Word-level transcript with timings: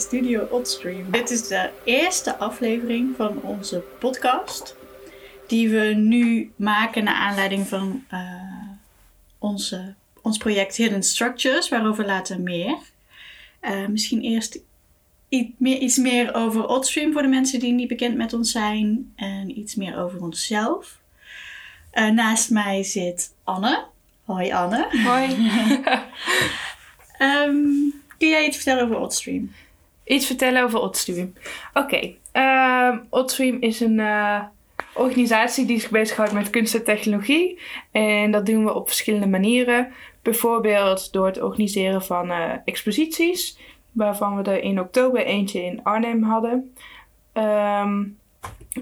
Studio 0.00 0.44
Oddstream. 0.50 1.10
Dit 1.10 1.30
is 1.30 1.48
de 1.48 1.70
eerste 1.84 2.36
aflevering 2.36 3.16
van 3.16 3.42
onze 3.42 3.82
podcast. 3.98 4.76
Die 5.46 5.68
we 5.68 5.84
nu 5.84 6.52
maken 6.56 7.04
naar 7.04 7.14
aanleiding 7.14 7.66
van 7.66 8.04
uh, 8.12 8.20
onze, 9.38 9.94
ons 10.22 10.38
project 10.38 10.76
Hidden 10.76 11.02
Structures, 11.02 11.68
waarover 11.68 12.06
later 12.06 12.40
meer. 12.40 12.78
Uh, 13.62 13.86
misschien 13.86 14.20
eerst 14.20 14.60
iets 15.28 15.52
meer, 15.58 15.78
iets 15.78 15.96
meer 15.96 16.34
over 16.34 16.66
Oddstream 16.66 17.12
voor 17.12 17.22
de 17.22 17.28
mensen 17.28 17.60
die 17.60 17.72
niet 17.72 17.88
bekend 17.88 18.16
met 18.16 18.32
ons 18.32 18.50
zijn. 18.50 19.12
En 19.16 19.58
iets 19.58 19.74
meer 19.74 19.98
over 19.98 20.22
onszelf. 20.22 20.98
Uh, 21.94 22.08
naast 22.10 22.50
mij 22.50 22.82
zit 22.82 23.34
Anne. 23.44 23.84
Hoi 24.24 24.52
Anne. 24.52 24.88
Hoi. 25.04 25.30
um, 27.18 27.92
kun 28.18 28.28
jij 28.28 28.46
iets 28.46 28.56
vertellen 28.56 28.84
over 28.84 28.98
Oddstream? 28.98 29.50
Iets 30.10 30.26
vertellen 30.26 30.62
over 30.62 30.80
Oddstream. 30.80 31.32
Oké. 31.74 31.84
Okay. 31.84 32.18
Um, 32.88 33.06
Oddstream 33.10 33.56
is 33.60 33.80
een 33.80 33.98
uh, 33.98 34.42
organisatie 34.94 35.66
die 35.66 35.80
zich 35.80 35.90
bezighoudt 35.90 36.32
met 36.32 36.50
kunst 36.50 36.74
en 36.74 36.84
technologie. 36.84 37.60
En 37.90 38.30
dat 38.30 38.46
doen 38.46 38.64
we 38.64 38.74
op 38.74 38.86
verschillende 38.86 39.26
manieren. 39.26 39.92
Bijvoorbeeld 40.22 41.12
door 41.12 41.26
het 41.26 41.42
organiseren 41.42 42.02
van 42.02 42.30
uh, 42.30 42.52
exposities. 42.64 43.58
Waarvan 43.92 44.36
we 44.36 44.42
er 44.50 44.62
in 44.62 44.80
oktober 44.80 45.24
eentje 45.24 45.64
in 45.64 45.80
Arnhem 45.82 46.22
hadden. 46.22 46.74
Um, 47.32 48.18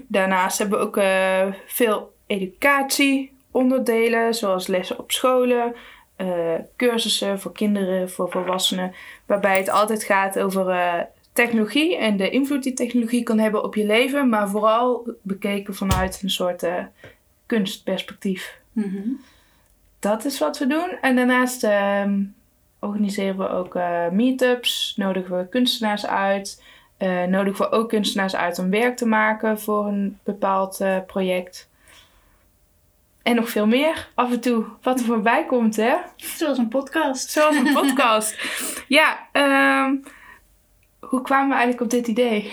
daarnaast 0.07 0.57
hebben 0.57 0.79
we 0.79 0.85
ook 0.85 0.97
uh, 0.97 1.45
veel 1.65 2.13
educatieonderdelen. 2.27 4.33
Zoals 4.33 4.67
lessen 4.67 4.99
op 4.99 5.11
scholen. 5.11 5.75
Cursussen 6.77 7.39
voor 7.39 7.51
kinderen, 7.51 8.09
voor 8.09 8.31
volwassenen. 8.31 8.93
Waarbij 9.25 9.57
het 9.57 9.69
altijd 9.69 10.03
gaat 10.03 10.39
over 10.39 10.65
technologie 11.45 11.97
en 11.97 12.17
de 12.17 12.29
invloed 12.29 12.63
die 12.63 12.73
technologie 12.73 13.23
kan 13.23 13.39
hebben 13.39 13.63
op 13.63 13.75
je 13.75 13.85
leven. 13.85 14.29
Maar 14.29 14.49
vooral 14.49 15.13
bekeken 15.21 15.75
vanuit 15.75 16.19
een 16.23 16.29
soort 16.29 16.63
uh, 16.63 16.83
kunstperspectief. 17.45 18.59
Mm 18.71 18.83
-hmm. 18.83 19.21
Dat 19.99 20.25
is 20.25 20.39
wat 20.39 20.57
we 20.57 20.67
doen. 20.67 20.97
En 21.01 21.15
daarnaast 21.15 21.63
ehm, 21.63 22.23
organiseren 22.79 23.37
we 23.37 23.49
ook 23.49 23.77
meetups. 24.11 24.93
Nodigen 24.97 25.37
we 25.37 25.49
kunstenaars 25.49 26.05
uit. 26.05 26.63
nodigen 27.29 27.65
we 27.65 27.71
ook 27.71 27.89
kunstenaars 27.89 28.35
uit 28.35 28.59
om 28.59 28.69
werk 28.69 28.97
te 28.97 29.05
maken 29.05 29.59
voor 29.59 29.87
een 29.87 30.19
bepaald 30.23 30.83
project. 31.07 31.69
En 33.23 33.35
nog 33.35 33.49
veel 33.49 33.67
meer. 33.67 34.09
Af 34.13 34.31
en 34.31 34.39
toe 34.39 34.65
wat 34.81 34.99
er 34.99 35.05
voorbij 35.05 35.45
komt, 35.45 35.75
hè? 35.75 35.95
Zoals 36.15 36.57
een 36.57 36.67
podcast. 36.67 37.29
Zoals 37.29 37.55
een 37.55 37.73
podcast. 37.81 38.37
ja, 38.87 39.27
um, 39.33 40.03
hoe 41.09 41.21
kwamen 41.21 41.47
we 41.47 41.53
eigenlijk 41.53 41.81
op 41.81 41.89
dit 41.89 42.07
idee? 42.07 42.51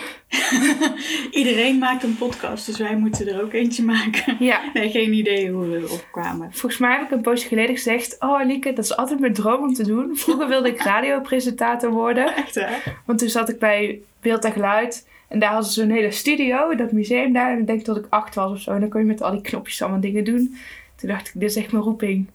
Iedereen 1.40 1.78
maakt 1.78 2.02
een 2.02 2.16
podcast, 2.16 2.66
dus 2.66 2.78
wij 2.78 2.96
moeten 2.96 3.28
er 3.28 3.42
ook 3.42 3.52
eentje 3.52 3.82
maken. 3.82 4.36
Ja. 4.38 4.60
Nee, 4.72 4.90
geen 4.90 5.12
idee 5.12 5.50
hoe 5.50 5.68
we 5.68 5.76
erop 5.76 6.08
kwamen. 6.12 6.52
Volgens 6.52 6.80
mij 6.80 6.92
heb 6.92 7.02
ik 7.02 7.10
een 7.10 7.20
poosje 7.20 7.48
geleden 7.48 7.74
gezegd... 7.74 8.16
Oh, 8.18 8.44
Lieke, 8.44 8.72
dat 8.72 8.84
is 8.84 8.96
altijd 8.96 9.20
mijn 9.20 9.32
droom 9.32 9.62
om 9.62 9.74
te 9.74 9.86
doen. 9.86 10.16
Vroeger 10.16 10.48
wilde 10.48 10.68
ik 10.68 10.82
radiopresentator 10.92 11.90
worden. 11.90 12.36
Echt? 12.36 12.64
Want 13.06 13.18
toen 13.18 13.28
zat 13.28 13.48
ik 13.48 13.58
bij 13.58 14.00
Beeld 14.20 14.44
en 14.44 14.52
Geluid... 14.52 15.06
En 15.28 15.38
daar 15.38 15.50
hadden 15.50 15.70
ze 15.70 15.80
zo'n 15.80 15.90
hele 15.90 16.10
studio, 16.10 16.74
dat 16.74 16.92
museum 16.92 17.32
daar. 17.32 17.52
En 17.52 17.58
ik 17.58 17.66
denk 17.66 17.84
dat 17.84 17.96
ik 17.96 18.06
acht 18.08 18.34
was 18.34 18.50
of 18.50 18.60
zo. 18.60 18.70
En 18.70 18.80
dan 18.80 18.88
kon 18.88 19.00
je 19.00 19.06
met 19.06 19.22
al 19.22 19.30
die 19.30 19.40
knopjes 19.40 19.82
allemaal 19.82 20.00
dingen 20.00 20.24
doen. 20.24 20.56
Toen 20.96 21.08
dacht 21.08 21.26
ik, 21.28 21.32
dit 21.34 21.50
is 21.50 21.56
echt 21.56 21.72
mijn 21.72 21.84
roeping. 21.84 22.26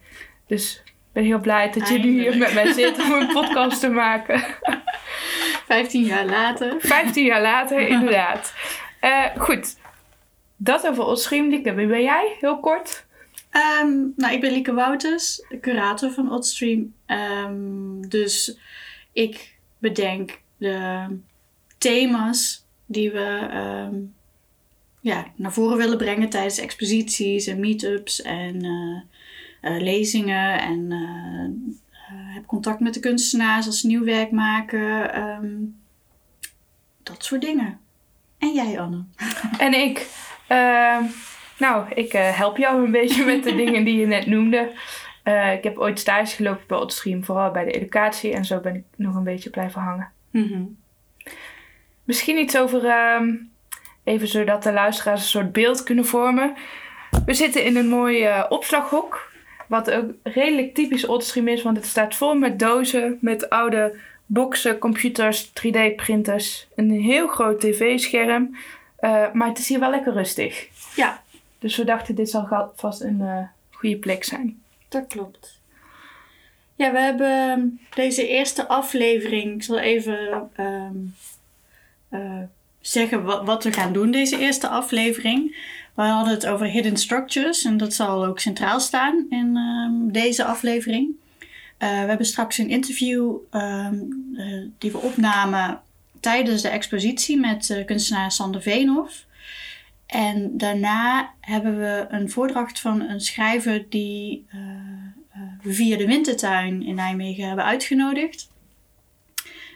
Dus 0.47 0.81
ik 0.85 0.93
ben 1.11 1.23
heel 1.23 1.39
blij 1.39 1.71
dat 1.71 1.87
jullie 1.87 2.19
hier 2.19 2.37
met 2.37 2.53
mij 2.53 2.71
zitten 2.71 3.05
om 3.05 3.11
een 3.11 3.33
podcast 3.41 3.79
te 3.79 3.89
maken. 3.89 4.43
Vijftien 5.71 6.05
jaar 6.05 6.25
later. 6.25 6.75
Vijftien 6.79 7.25
jaar 7.25 7.41
later, 7.41 7.87
inderdaad. 7.97 8.53
Uh, 9.01 9.25
goed. 9.37 9.77
Dat 10.57 10.87
over 10.87 11.03
Oddstream. 11.03 11.49
Lieke, 11.49 11.73
wie 11.73 11.87
ben 11.87 12.01
jij? 12.01 12.37
Heel 12.39 12.59
kort. 12.59 13.05
Um, 13.81 14.13
nou, 14.15 14.33
ik 14.33 14.41
ben 14.41 14.51
Lieke 14.51 14.73
Wouters, 14.73 15.45
curator 15.61 16.11
van 16.11 16.31
Oddstream. 16.31 16.93
Um, 17.07 18.09
dus 18.09 18.57
ik 19.13 19.55
bedenk 19.77 20.39
de 20.57 21.05
thema's 21.77 22.65
die 22.85 23.11
we 23.11 23.49
um, 23.89 24.13
ja, 25.01 25.25
naar 25.35 25.53
voren 25.53 25.77
willen 25.77 25.97
brengen 25.97 26.29
tijdens 26.29 26.59
exposities 26.59 27.47
en 27.47 27.59
meetups 27.59 28.21
en 28.21 28.65
uh, 28.65 29.01
uh, 29.71 29.81
lezingen. 29.81 30.59
En 30.59 30.91
heb 32.33 32.45
contact 32.45 32.79
met 32.79 32.93
de 32.93 32.99
kunstenaars 32.99 33.65
als 33.65 33.79
ze 33.79 33.87
nieuw 33.87 34.03
werk 34.03 34.31
maken. 34.31 35.19
Um, 35.19 35.81
dat 37.03 37.23
soort 37.23 37.41
dingen. 37.41 37.79
En 38.37 38.53
jij, 38.53 38.79
Anne? 38.79 39.03
En 39.57 39.73
ik. 39.73 40.07
Ehm, 40.47 41.03
nou, 41.57 41.89
ik 41.93 42.11
help 42.11 42.57
jou 42.57 42.85
een 42.85 42.91
beetje 42.91 43.25
met 43.25 43.43
de 43.43 43.55
dingen 43.65 43.83
die 43.83 43.97
je 43.97 44.05
net 44.05 44.25
noemde. 44.25 44.71
ik 45.53 45.63
heb 45.63 45.77
ooit 45.77 45.99
stage 45.99 46.35
gelopen 46.35 46.63
bij 46.67 46.77
Oddstream, 46.77 47.23
vooral 47.23 47.51
bij 47.51 47.65
de 47.65 47.71
educatie. 47.71 48.33
En 48.33 48.45
zo 48.45 48.59
ben 48.59 48.75
ik 48.75 48.83
nog 48.95 49.15
een 49.15 49.23
beetje 49.23 49.49
blijven 49.49 49.81
hangen. 49.81 50.11
Mm 50.31 50.47
-hmm. 50.47 50.77
Misschien 52.03 52.37
iets 52.37 52.57
over, 52.57 52.83
uh, 52.83 53.21
even 54.03 54.27
zodat 54.27 54.63
de 54.63 54.73
luisteraars 54.73 55.21
een 55.21 55.27
soort 55.27 55.51
beeld 55.51 55.83
kunnen 55.83 56.05
vormen. 56.05 56.53
We 57.25 57.33
zitten 57.33 57.63
in 57.63 57.75
een 57.75 57.89
mooi 57.89 58.29
opslaghok, 58.49 59.30
wat 59.71 59.91
ook 59.91 60.11
redelijk 60.23 60.73
typisch 60.73 61.05
Oddstream 61.05 61.47
is, 61.47 61.61
want 61.61 61.77
het 61.77 61.85
staat 61.85 62.15
vol 62.15 62.35
met 62.35 62.59
dozen, 62.59 63.17
met 63.21 63.49
oude 63.49 63.97
boxen, 64.25 64.77
computers, 64.77 65.49
3D-printers, 65.49 66.67
een 66.75 66.91
heel 66.91 67.27
groot 67.27 67.59
tv-scherm. 67.59 68.55
Uh, 68.99 69.31
maar 69.31 69.47
het 69.47 69.57
is 69.57 69.67
hier 69.67 69.79
wel 69.79 69.89
lekker 69.89 70.13
rustig. 70.13 70.67
Ja. 70.95 71.23
Dus 71.59 71.77
we 71.77 71.83
dachten, 71.83 72.15
dit 72.15 72.29
zal 72.29 72.71
vast 72.75 73.01
een 73.01 73.19
uh, 73.19 73.43
goede 73.69 73.97
plek 73.97 74.23
zijn. 74.23 74.61
Dat 74.87 75.07
klopt. 75.07 75.59
Ja, 76.75 76.91
we 76.91 76.99
hebben 76.99 77.79
deze 77.95 78.27
eerste 78.27 78.67
aflevering, 78.67 79.55
ik 79.55 79.63
zal 79.63 79.79
even 79.79 80.49
um, 80.57 81.15
uh, 82.09 82.43
zeggen 82.81 83.23
wat, 83.23 83.45
wat, 83.45 83.63
we 83.63 83.73
gaan 83.73 83.93
doen 83.93 84.11
deze 84.11 84.39
eerste 84.39 84.67
aflevering. 84.67 85.55
We 85.93 86.01
hadden 86.01 86.33
het 86.33 86.47
over 86.47 86.65
hidden 86.65 86.97
structures 86.97 87.63
en 87.65 87.77
dat 87.77 87.93
zal 87.93 88.25
ook 88.25 88.39
centraal 88.39 88.79
staan 88.79 89.25
in 89.29 89.57
um, 89.57 90.11
deze 90.11 90.43
aflevering. 90.43 91.09
Uh, 91.09 91.89
we 91.89 92.07
hebben 92.07 92.25
straks 92.25 92.57
een 92.57 92.69
interview 92.69 93.35
um, 93.51 94.33
uh, 94.33 94.65
die 94.77 94.91
we 94.91 94.97
opnamen 94.97 95.81
tijdens 96.19 96.61
de 96.61 96.69
expositie 96.69 97.39
met 97.39 97.69
uh, 97.69 97.85
kunstenaar 97.85 98.31
Sander 98.31 98.61
Veenhoff. 98.61 99.25
En 100.05 100.57
daarna 100.57 101.33
hebben 101.39 101.77
we 101.77 102.05
een 102.09 102.29
voordracht 102.29 102.79
van 102.79 103.01
een 103.01 103.21
schrijver 103.21 103.85
die 103.89 104.45
we 105.61 105.73
via 105.73 105.97
de 105.97 106.05
Wintertuin 106.05 106.85
in 106.85 106.95
Nijmegen 106.95 107.47
hebben 107.47 107.65
uitgenodigd. 107.65 108.49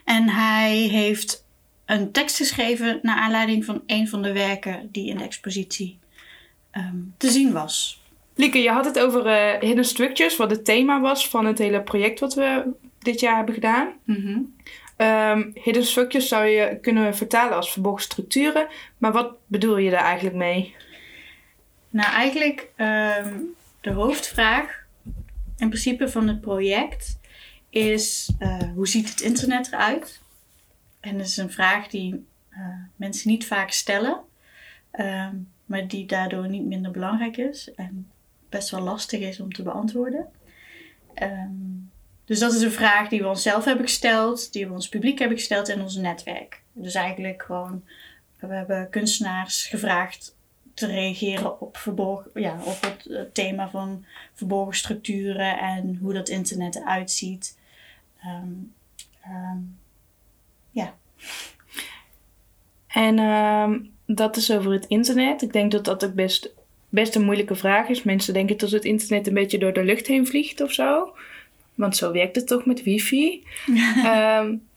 En 0.05 0.29
hij 0.29 0.75
heeft 0.75 1.45
een 1.85 2.11
tekst 2.11 2.37
geschreven 2.37 2.99
naar 3.01 3.17
aanleiding 3.17 3.65
van 3.65 3.81
een 3.85 4.07
van 4.07 4.21
de 4.21 4.31
werken 4.31 4.89
die 4.91 5.09
in 5.09 5.17
de 5.17 5.23
expositie 5.23 5.97
um, 6.77 7.13
te 7.17 7.29
zien 7.29 7.51
was. 7.51 8.03
Lieke, 8.35 8.61
je 8.61 8.69
had 8.69 8.85
het 8.85 8.99
over 8.99 9.25
uh, 9.25 9.59
Hidden 9.59 9.85
Structures, 9.85 10.35
wat 10.35 10.51
het 10.51 10.65
thema 10.65 11.01
was 11.01 11.29
van 11.29 11.45
het 11.45 11.57
hele 11.57 11.81
project 11.81 12.19
wat 12.19 12.33
we 12.33 12.73
dit 12.99 13.19
jaar 13.19 13.35
hebben 13.35 13.53
gedaan. 13.53 13.93
Mm 14.03 14.15
-hmm. 14.15 14.55
um, 15.07 15.51
hidden 15.53 15.83
Structures 15.83 16.27
zou 16.27 16.45
je 16.45 16.77
kunnen 16.81 17.15
vertalen 17.15 17.55
als 17.55 17.71
verborgen 17.71 18.03
structuren, 18.03 18.67
maar 18.97 19.11
wat 19.11 19.33
bedoel 19.47 19.77
je 19.77 19.91
daar 19.91 20.03
eigenlijk 20.03 20.35
mee? 20.35 20.75
Nou, 21.89 22.13
eigenlijk 22.13 22.69
um, 22.77 23.55
de 23.81 23.91
hoofdvraag 23.91 24.83
in 25.57 25.69
principe 25.69 26.09
van 26.09 26.27
het 26.27 26.41
project 26.41 27.19
is 27.69 28.33
uh, 28.39 28.73
hoe 28.73 28.87
ziet 28.87 29.09
het 29.09 29.21
internet 29.21 29.67
eruit? 29.67 30.21
En 30.99 31.17
dat 31.17 31.25
is 31.25 31.37
een 31.37 31.51
vraag 31.51 31.87
die 31.87 32.25
uh, 32.51 32.59
mensen 32.95 33.29
niet 33.29 33.45
vaak 33.45 33.71
stellen, 33.71 34.19
uh, 34.93 35.27
maar 35.65 35.87
die 35.87 36.05
daardoor 36.05 36.49
niet 36.49 36.65
minder 36.65 36.91
belangrijk 36.91 37.37
is 37.37 37.73
en 37.73 38.11
best 38.49 38.69
wel 38.69 38.81
lastig 38.81 39.19
is 39.19 39.39
om 39.39 39.53
te 39.53 39.63
beantwoorden. 39.63 40.27
Um, 41.21 41.91
dus 42.25 42.39
dat 42.39 42.53
is 42.53 42.61
een 42.61 42.71
vraag 42.71 43.09
die 43.09 43.21
we 43.21 43.27
onszelf 43.27 43.65
hebben 43.65 43.85
gesteld, 43.85 44.53
die 44.53 44.67
we 44.67 44.73
ons 44.73 44.89
publiek 44.89 45.19
hebben 45.19 45.37
gesteld 45.37 45.69
en 45.69 45.81
ons 45.81 45.95
netwerk. 45.95 46.61
Dus 46.73 46.93
eigenlijk 46.93 47.43
gewoon, 47.43 47.83
we 48.39 48.53
hebben 48.53 48.89
kunstenaars 48.89 49.65
gevraagd 49.65 50.35
te 50.73 50.85
reageren 50.85 51.61
op, 51.61 51.77
verborgen, 51.77 52.41
ja, 52.41 52.57
op 52.63 52.77
het 52.81 53.33
thema 53.33 53.69
van 53.69 54.05
verborgen 54.33 54.75
structuren 54.75 55.59
en 55.59 55.97
hoe 56.01 56.13
dat 56.13 56.29
internet 56.29 56.75
eruit 56.75 57.11
ziet. 57.11 57.57
Um, 58.25 58.73
ja. 60.71 60.93
En 62.87 63.17
dat 64.05 64.35
is 64.35 64.51
over 64.51 64.71
het 64.71 64.85
internet. 64.87 65.41
Ik 65.41 65.53
denk 65.53 65.71
dat 65.71 65.85
dat 65.85 66.05
ook 66.05 66.13
best, 66.13 66.53
best 66.89 67.15
een 67.15 67.25
moeilijke 67.25 67.55
vraag 67.55 67.87
is. 67.87 68.03
Mensen 68.03 68.33
denken 68.33 68.57
dat 68.57 68.71
het 68.71 68.85
internet 68.85 69.27
een 69.27 69.33
beetje 69.33 69.57
door 69.57 69.73
de 69.73 69.83
lucht 69.83 70.07
heen 70.07 70.27
vliegt 70.27 70.61
of 70.61 70.71
zo. 70.71 71.13
Want 71.75 71.97
zo 71.97 72.11
werkt 72.11 72.35
het 72.35 72.47
toch 72.47 72.65
met 72.65 72.83
wifi. 72.83 73.43
um, 74.05 74.61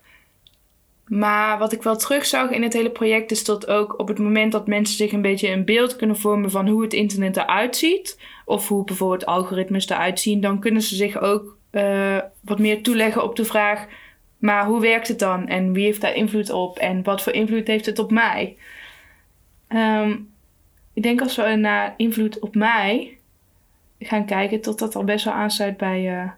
Maar 1.08 1.58
wat 1.58 1.72
ik 1.72 1.82
wel 1.82 1.96
terugzag 1.96 2.50
in 2.50 2.62
het 2.62 2.72
hele 2.72 2.90
project 2.90 3.30
is 3.30 3.44
dat 3.44 3.66
ook 3.66 3.98
op 3.98 4.08
het 4.08 4.18
moment 4.18 4.52
dat 4.52 4.66
mensen 4.66 4.96
zich 4.96 5.12
een 5.12 5.22
beetje 5.22 5.50
een 5.50 5.64
beeld 5.64 5.96
kunnen 5.96 6.16
vormen 6.16 6.50
van 6.50 6.68
hoe 6.68 6.82
het 6.82 6.92
internet 6.92 7.36
eruit 7.36 7.76
ziet, 7.76 8.18
of 8.44 8.68
hoe 8.68 8.84
bijvoorbeeld 8.84 9.26
algoritmes 9.26 9.88
eruit 9.88 10.20
zien, 10.20 10.40
dan 10.40 10.60
kunnen 10.60 10.82
ze 10.82 10.94
zich 10.94 11.20
ook 11.20 11.56
uh, 11.72 12.18
wat 12.40 12.58
meer 12.58 12.82
toeleggen 12.82 13.22
op 13.22 13.36
de 13.36 13.44
vraag: 13.44 13.86
maar 14.38 14.66
hoe 14.66 14.80
werkt 14.80 15.08
het 15.08 15.18
dan? 15.18 15.46
En 15.46 15.72
wie 15.72 15.84
heeft 15.84 16.00
daar 16.00 16.14
invloed 16.14 16.50
op? 16.50 16.78
En 16.78 17.02
wat 17.02 17.22
voor 17.22 17.32
invloed 17.32 17.66
heeft 17.66 17.86
het 17.86 17.98
op 17.98 18.10
mij? 18.10 18.56
Um, 19.68 20.32
ik 20.92 21.02
denk 21.02 21.20
als 21.20 21.36
we 21.36 21.54
naar 21.54 21.94
invloed 21.96 22.38
op 22.38 22.54
mij 22.54 23.18
gaan 23.98 24.26
kijken, 24.26 24.60
tot 24.60 24.78
dat 24.78 24.96
al 24.96 25.04
best 25.04 25.24
wel 25.24 25.34
aansluit 25.34 25.76
bij. 25.76 26.22
Uh... 26.22 26.30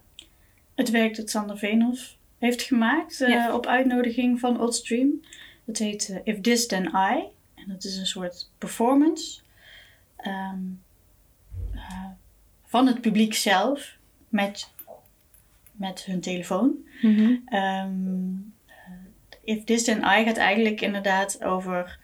Het 0.74 0.90
werk 0.90 1.16
dat 1.16 1.30
Sander 1.30 1.58
Veenhoff 1.58 2.16
heeft 2.38 2.62
gemaakt 2.62 3.20
uh, 3.20 3.54
op 3.54 3.66
uitnodiging 3.66 4.40
van 4.40 4.60
Oddstream. 4.60 5.20
Dat 5.64 5.78
heet 5.78 6.08
uh, 6.08 6.18
If 6.24 6.40
This 6.40 6.66
Then 6.66 6.84
I. 6.84 7.22
En 7.54 7.64
dat 7.66 7.84
is 7.84 7.96
een 7.96 8.06
soort 8.06 8.50
performance 8.58 9.40
um, 10.26 10.82
van 12.66 12.86
het 12.86 13.00
publiek 13.00 13.34
zelf 13.34 13.96
met, 14.28 14.70
met 15.72 16.04
hun 16.04 16.20
telefoon. 16.20 16.76
Mm 17.00 17.16
-hmm. 17.16 17.58
um, 17.58 18.54
If 19.44 19.64
This 19.64 19.84
Then 19.84 19.98
I 19.98 20.24
gaat 20.24 20.36
eigenlijk 20.36 20.80
inderdaad 20.80 21.44
over 21.44 21.98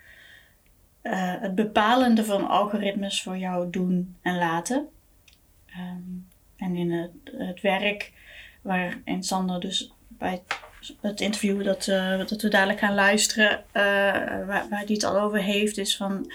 uh, 1.06 1.35
het 1.41 1.55
bepalende 1.55 2.25
van 2.25 2.49
algoritmes 2.49 3.23
voor 3.23 3.37
jou 3.37 3.70
doen 3.70 4.17
en 4.23 4.38
laten. 4.38 4.88
Um, 5.69 6.26
en 6.56 6.76
in 6.76 6.93
het, 6.93 7.11
het 7.37 7.61
werk 7.61 8.12
waarin 8.62 9.23
Sander 9.23 9.61
dus 9.61 9.93
bij 10.08 10.43
het 11.00 11.20
interview 11.20 11.64
dat, 11.64 11.87
uh, 11.87 12.19
dat 12.19 12.43
we 12.43 12.49
dadelijk 12.49 12.79
gaan 12.79 12.94
luisteren, 12.94 13.50
uh, 13.50 13.82
waar, 14.47 14.47
waar 14.47 14.69
hij 14.70 14.85
het 14.87 15.05
al 15.05 15.20
over 15.20 15.43
heeft, 15.43 15.79
is 15.79 15.97
van 15.97 16.32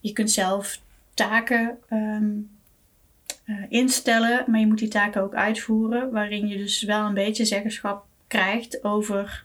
je 0.00 0.12
kunt 0.12 0.30
zelf 0.30 0.80
taken 1.14 1.78
uh, 1.90 3.56
instellen, 3.68 4.44
maar 4.46 4.60
je 4.60 4.66
moet 4.66 4.78
die 4.78 4.88
taken 4.88 5.22
ook 5.22 5.34
uitvoeren, 5.34 6.10
waarin 6.10 6.48
je 6.48 6.56
dus 6.56 6.82
wel 6.82 7.06
een 7.06 7.14
beetje 7.14 7.44
zeggenschap 7.44 8.06
krijgt 8.26 8.84
over 8.84 9.44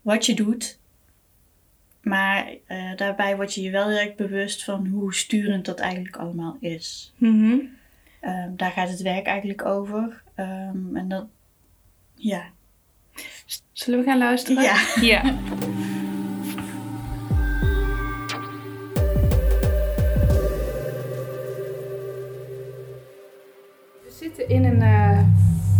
wat 0.00 0.26
je 0.26 0.34
doet. 0.34 0.78
Maar 2.00 2.48
daarbij 2.96 3.36
word 3.36 3.54
je 3.54 3.62
je 3.62 3.70
wel 3.70 3.88
direct 3.88 4.16
bewust 4.16 4.64
van 4.64 4.86
hoe 4.86 5.14
sturend 5.14 5.64
dat 5.64 5.80
eigenlijk 5.80 6.16
allemaal 6.16 6.56
is. 6.60 7.14
Mm 7.16 7.40
-hmm. 7.40 7.78
um, 8.30 8.56
daar 8.56 8.70
gaat 8.70 8.88
het 8.88 9.02
werk 9.02 9.26
eigenlijk 9.26 9.64
over. 9.64 10.22
Um, 10.36 10.96
en 10.96 11.08
dat, 11.08 11.26
ja, 12.14 12.50
Zullen 13.72 13.98
we 13.98 14.04
gaan 14.04 14.18
luisteren? 14.18 14.62
Ja. 14.62 14.76
ja. 15.12 15.22
We 24.02 24.10
zitten 24.18 24.48
in 24.48 24.64
een 24.64 24.82
uh, 24.82 25.20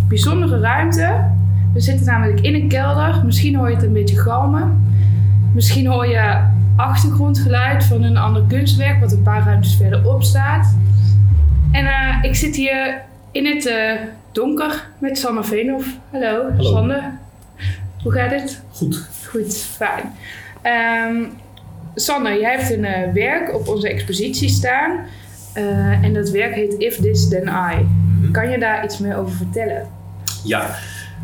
bijzondere 0.09 0.59
ruimte. 0.59 1.31
We 1.73 1.81
zitten 1.81 2.07
namelijk 2.07 2.41
in 2.41 2.55
een 2.55 2.69
kelder. 2.69 3.25
Misschien 3.25 3.55
hoor 3.55 3.69
je 3.69 3.75
het 3.75 3.85
een 3.85 3.93
beetje 3.93 4.19
galmen. 4.19 4.90
Misschien 5.55 5.87
hoor 5.87 6.06
je 6.06 6.44
achtergrondgeluid 6.76 7.85
van 7.85 8.02
een 8.02 8.17
ander 8.17 8.44
kunstwerk 8.49 9.00
wat 9.00 9.12
een 9.12 9.23
paar 9.23 9.44
ruimtes 9.44 9.76
verderop 9.76 10.23
staat. 10.23 10.76
En 11.73 11.85
uh, 11.85 12.17
ik 12.23 12.35
zit 12.35 12.56
hier 12.56 13.00
in 13.31 13.47
het 13.47 13.67
uh, 13.67 13.93
donker 14.32 14.88
met 14.99 15.19
Sanne 15.19 15.44
Veenhoff. 15.44 15.88
Hallo, 16.11 16.50
Hallo. 16.50 16.62
Sander. 16.62 17.02
Hoe 18.02 18.12
gaat 18.12 18.31
het? 18.31 18.62
Goed. 18.70 19.08
Goed, 19.29 19.56
fijn. 19.56 20.12
Um, 21.12 21.29
Sanne, 21.94 22.41
jij 22.41 22.56
hebt 22.56 22.70
een 22.70 22.85
uh, 22.85 23.12
werk 23.12 23.55
op 23.55 23.69
onze 23.69 23.88
expositie 23.88 24.49
staan. 24.49 24.99
En 26.02 26.14
dat 26.14 26.31
werk 26.31 26.55
heet 26.55 26.75
If 26.79 26.97
This 26.97 27.29
Then 27.29 27.47
I. 27.47 27.82
Mm 27.82 28.20
-hmm. 28.20 28.31
Kan 28.32 28.50
je 28.50 28.58
daar 28.58 28.85
iets 28.85 28.99
meer 28.99 29.17
over 29.17 29.37
vertellen? 29.37 29.87
Ja, 30.44 30.67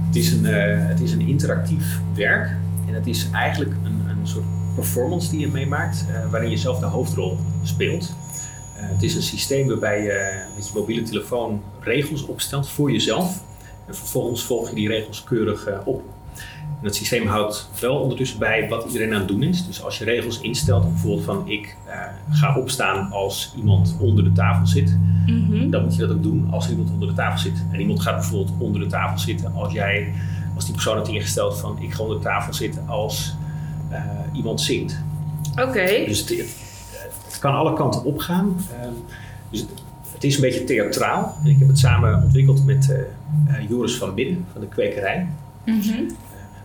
het 0.06 0.16
is 0.16 0.32
een, 0.32 0.44
het 0.88 1.00
is 1.00 1.12
een 1.12 1.28
interactief 1.28 2.00
werk. 2.14 2.50
En 2.88 2.94
het 2.94 3.06
is 3.06 3.28
eigenlijk 3.32 3.70
een, 3.84 3.95
een 4.26 4.32
soort 4.32 4.74
performance 4.74 5.30
die 5.30 5.40
je 5.40 5.48
meemaakt, 5.48 6.06
waarin 6.30 6.50
je 6.50 6.56
zelf 6.56 6.78
de 6.78 6.86
hoofdrol 6.86 7.38
speelt. 7.62 8.14
het 8.72 9.02
is 9.02 9.14
een 9.14 9.22
systeem 9.22 9.68
waarbij 9.68 10.02
je 10.02 10.42
met 10.54 10.66
je 10.66 10.72
mobiele 10.74 11.02
telefoon 11.02 11.62
regels 11.80 12.26
opstelt 12.26 12.68
voor 12.68 12.92
jezelf. 12.92 13.42
En 13.86 13.94
vervolgens 13.94 14.44
volg 14.44 14.68
je 14.68 14.74
die 14.74 14.88
regels 14.88 15.24
keurig 15.24 15.68
op. 15.84 16.02
En 16.80 16.84
het 16.84 16.94
systeem 16.94 17.26
houdt 17.26 17.68
wel 17.80 17.96
ondertussen 17.96 18.38
bij 18.38 18.68
wat 18.68 18.84
iedereen 18.84 19.12
aan 19.12 19.18
het 19.18 19.28
doen 19.28 19.42
is. 19.42 19.66
Dus 19.66 19.82
als 19.82 19.98
je 19.98 20.04
regels 20.04 20.40
instelt, 20.40 20.90
bijvoorbeeld 20.92 21.24
van 21.24 21.48
ik 21.48 21.76
uh, 21.86 21.94
ga 22.30 22.56
opstaan 22.56 23.10
als 23.10 23.54
iemand 23.56 23.96
onder 24.00 24.24
de 24.24 24.32
tafel 24.32 24.66
zit, 24.66 24.98
mm 25.26 25.46
-hmm. 25.50 25.70
dan 25.70 25.82
moet 25.82 25.94
je 25.94 26.00
dat 26.00 26.16
ook 26.16 26.22
doen 26.22 26.48
als 26.50 26.70
iemand 26.70 26.90
onder 26.90 27.08
de 27.08 27.14
tafel 27.14 27.38
zit. 27.38 27.64
En 27.72 27.80
iemand 27.80 28.00
gaat 28.00 28.14
bijvoorbeeld 28.14 28.52
onder 28.58 28.80
de 28.80 28.86
tafel 28.86 29.18
zitten 29.18 29.54
als 29.54 29.72
jij, 29.72 30.12
als 30.54 30.64
die 30.64 30.74
persoon 30.74 30.96
heeft 30.96 31.08
ingesteld 31.08 31.58
van 31.58 31.78
ik 31.80 31.92
ga 31.92 32.02
onder 32.02 32.16
de 32.16 32.24
tafel 32.24 32.54
zitten 32.54 32.88
als 32.88 33.34
uh, 33.90 33.98
iemand 34.32 34.60
zingt. 34.60 35.02
Oké. 35.50 35.62
Okay. 35.62 36.06
Dus 36.06 36.18
het, 36.18 36.28
het, 37.24 37.38
kan 37.38 37.54
alle 37.54 37.72
kanten 37.72 38.04
opgaan. 38.04 38.56
Uh, 38.56 38.88
dus 39.50 39.60
het, 39.60 39.70
het, 40.12 40.24
is 40.24 40.34
een 40.34 40.40
beetje 40.40 40.64
theatraal. 40.64 41.36
En 41.44 41.50
ik 41.50 41.58
heb 41.58 41.68
het 41.68 41.78
samen 41.78 42.22
ontwikkeld 42.22 42.64
met 42.64 42.88
uh, 43.48 43.68
Joris 43.68 43.96
van 43.96 44.14
Binnen 44.14 44.46
van 44.52 44.60
de 44.60 44.68
Kwekerij. 44.68 45.26
Mm 45.64 45.80
-hmm. 45.80 46.06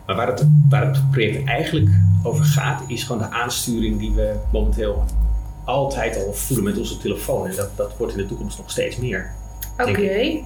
Maar 0.06 0.16
waar 0.16 0.28
het, 0.28 0.48
waar 0.70 0.86
het 0.86 1.12
project 1.12 1.48
eigenlijk 1.48 1.90
over 2.24 2.46
gaat, 2.46 2.84
is 2.88 3.04
gewoon 3.04 3.22
de 3.22 3.30
aansturing 3.30 4.00
die 4.00 4.12
we 4.12 4.36
momenteel 4.52 5.06
altijd 5.64 6.26
al 6.26 6.34
voelen 6.34 6.66
met 6.66 6.78
onze 6.78 6.98
telefoon. 6.98 7.48
En 7.48 7.56
dat, 7.56 7.78
dat 7.78 7.98
wordt 7.98 8.14
in 8.14 8.20
de 8.20 8.26
toekomst 8.26 8.58
nog 8.58 8.72
steeds 8.72 8.98
meer. 8.98 9.32
Oké. 9.78 9.90
Okay. 9.90 10.44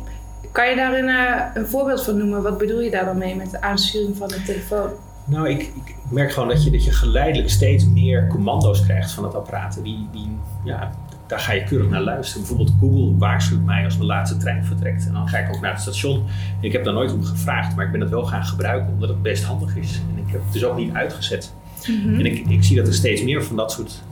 Kan 0.52 0.70
je 0.70 0.76
daar 0.76 0.94
een, 0.94 1.08
uh, 1.08 1.42
een 1.54 1.68
voorbeeld 1.68 2.04
van 2.04 2.18
noemen? 2.18 2.44
Wat 2.44 2.58
bedoel 2.58 2.82
je 2.82 2.92
daar 2.92 3.06
dan 3.06 3.18
mee 3.18 3.36
met 3.36 3.52
de 3.52 3.62
aansturing 3.62 4.18
van 4.18 4.28
de 4.28 4.44
telefoon? 4.44 4.90
Nou, 5.26 5.50
ik, 5.50 5.62
ik 5.62 5.96
merk 6.10 6.32
gewoon 6.32 6.50
dat 6.50 6.64
je, 6.64 6.72
dat 6.72 6.84
je 6.84 6.92
geleidelijk 6.92 7.50
steeds 7.50 7.86
meer 7.86 8.28
commando's 8.28 8.84
krijgt 8.84 9.12
van 9.12 9.24
het 9.24 9.36
apparaat. 9.36 9.80
Die, 9.84 10.08
die, 10.12 10.38
ja, 10.64 10.92
daar 11.28 11.40
ga 11.40 11.54
je 11.54 11.64
keurig 11.64 11.90
naar 11.90 12.02
luisteren. 12.02 12.48
Bijvoorbeeld 12.48 12.78
Google 12.80 13.18
waarschuwt 13.18 13.66
mij 13.66 13.84
als 13.84 13.96
mijn 13.96 14.08
laatste 14.08 14.38
trein 14.38 14.66
vertrekt. 14.66 15.08
En 15.08 15.14
dan 15.14 15.28
ga 15.28 15.38
ik 15.38 15.56
ook 15.56 15.62
naar 15.62 15.72
het 15.72 15.82
station. 15.82 16.16
En 16.60 16.64
ik 16.64 16.72
heb 16.72 16.84
daar 16.84 16.94
nooit 16.94 17.14
om 17.14 17.24
gevraagd, 17.24 17.76
maar 17.76 17.86
ik 17.86 17.92
ben 17.92 18.02
het 18.02 18.10
wel 18.10 18.26
gaan 18.26 18.46
gebruiken 18.46 18.94
omdat 18.94 19.10
het 19.10 19.22
best 19.22 19.44
handig 19.44 19.76
is. 19.76 20.02
En 20.14 20.24
ik 20.26 20.32
heb 20.32 20.42
het 20.44 20.54
dus 20.54 20.64
ook 20.64 20.78
niet 20.78 20.94
uitgezet. 20.94 21.54
Mm-hmm. 21.88 22.20
En 22.20 22.26
ik, 22.26 22.48
ik 22.48 22.64
zie 22.64 22.76
dat 22.76 22.88
er 22.88 22.94
steeds 22.94 23.24
meer 23.24 23.44
van 23.44 23.56
dat 23.56 23.72
soort 23.72 24.04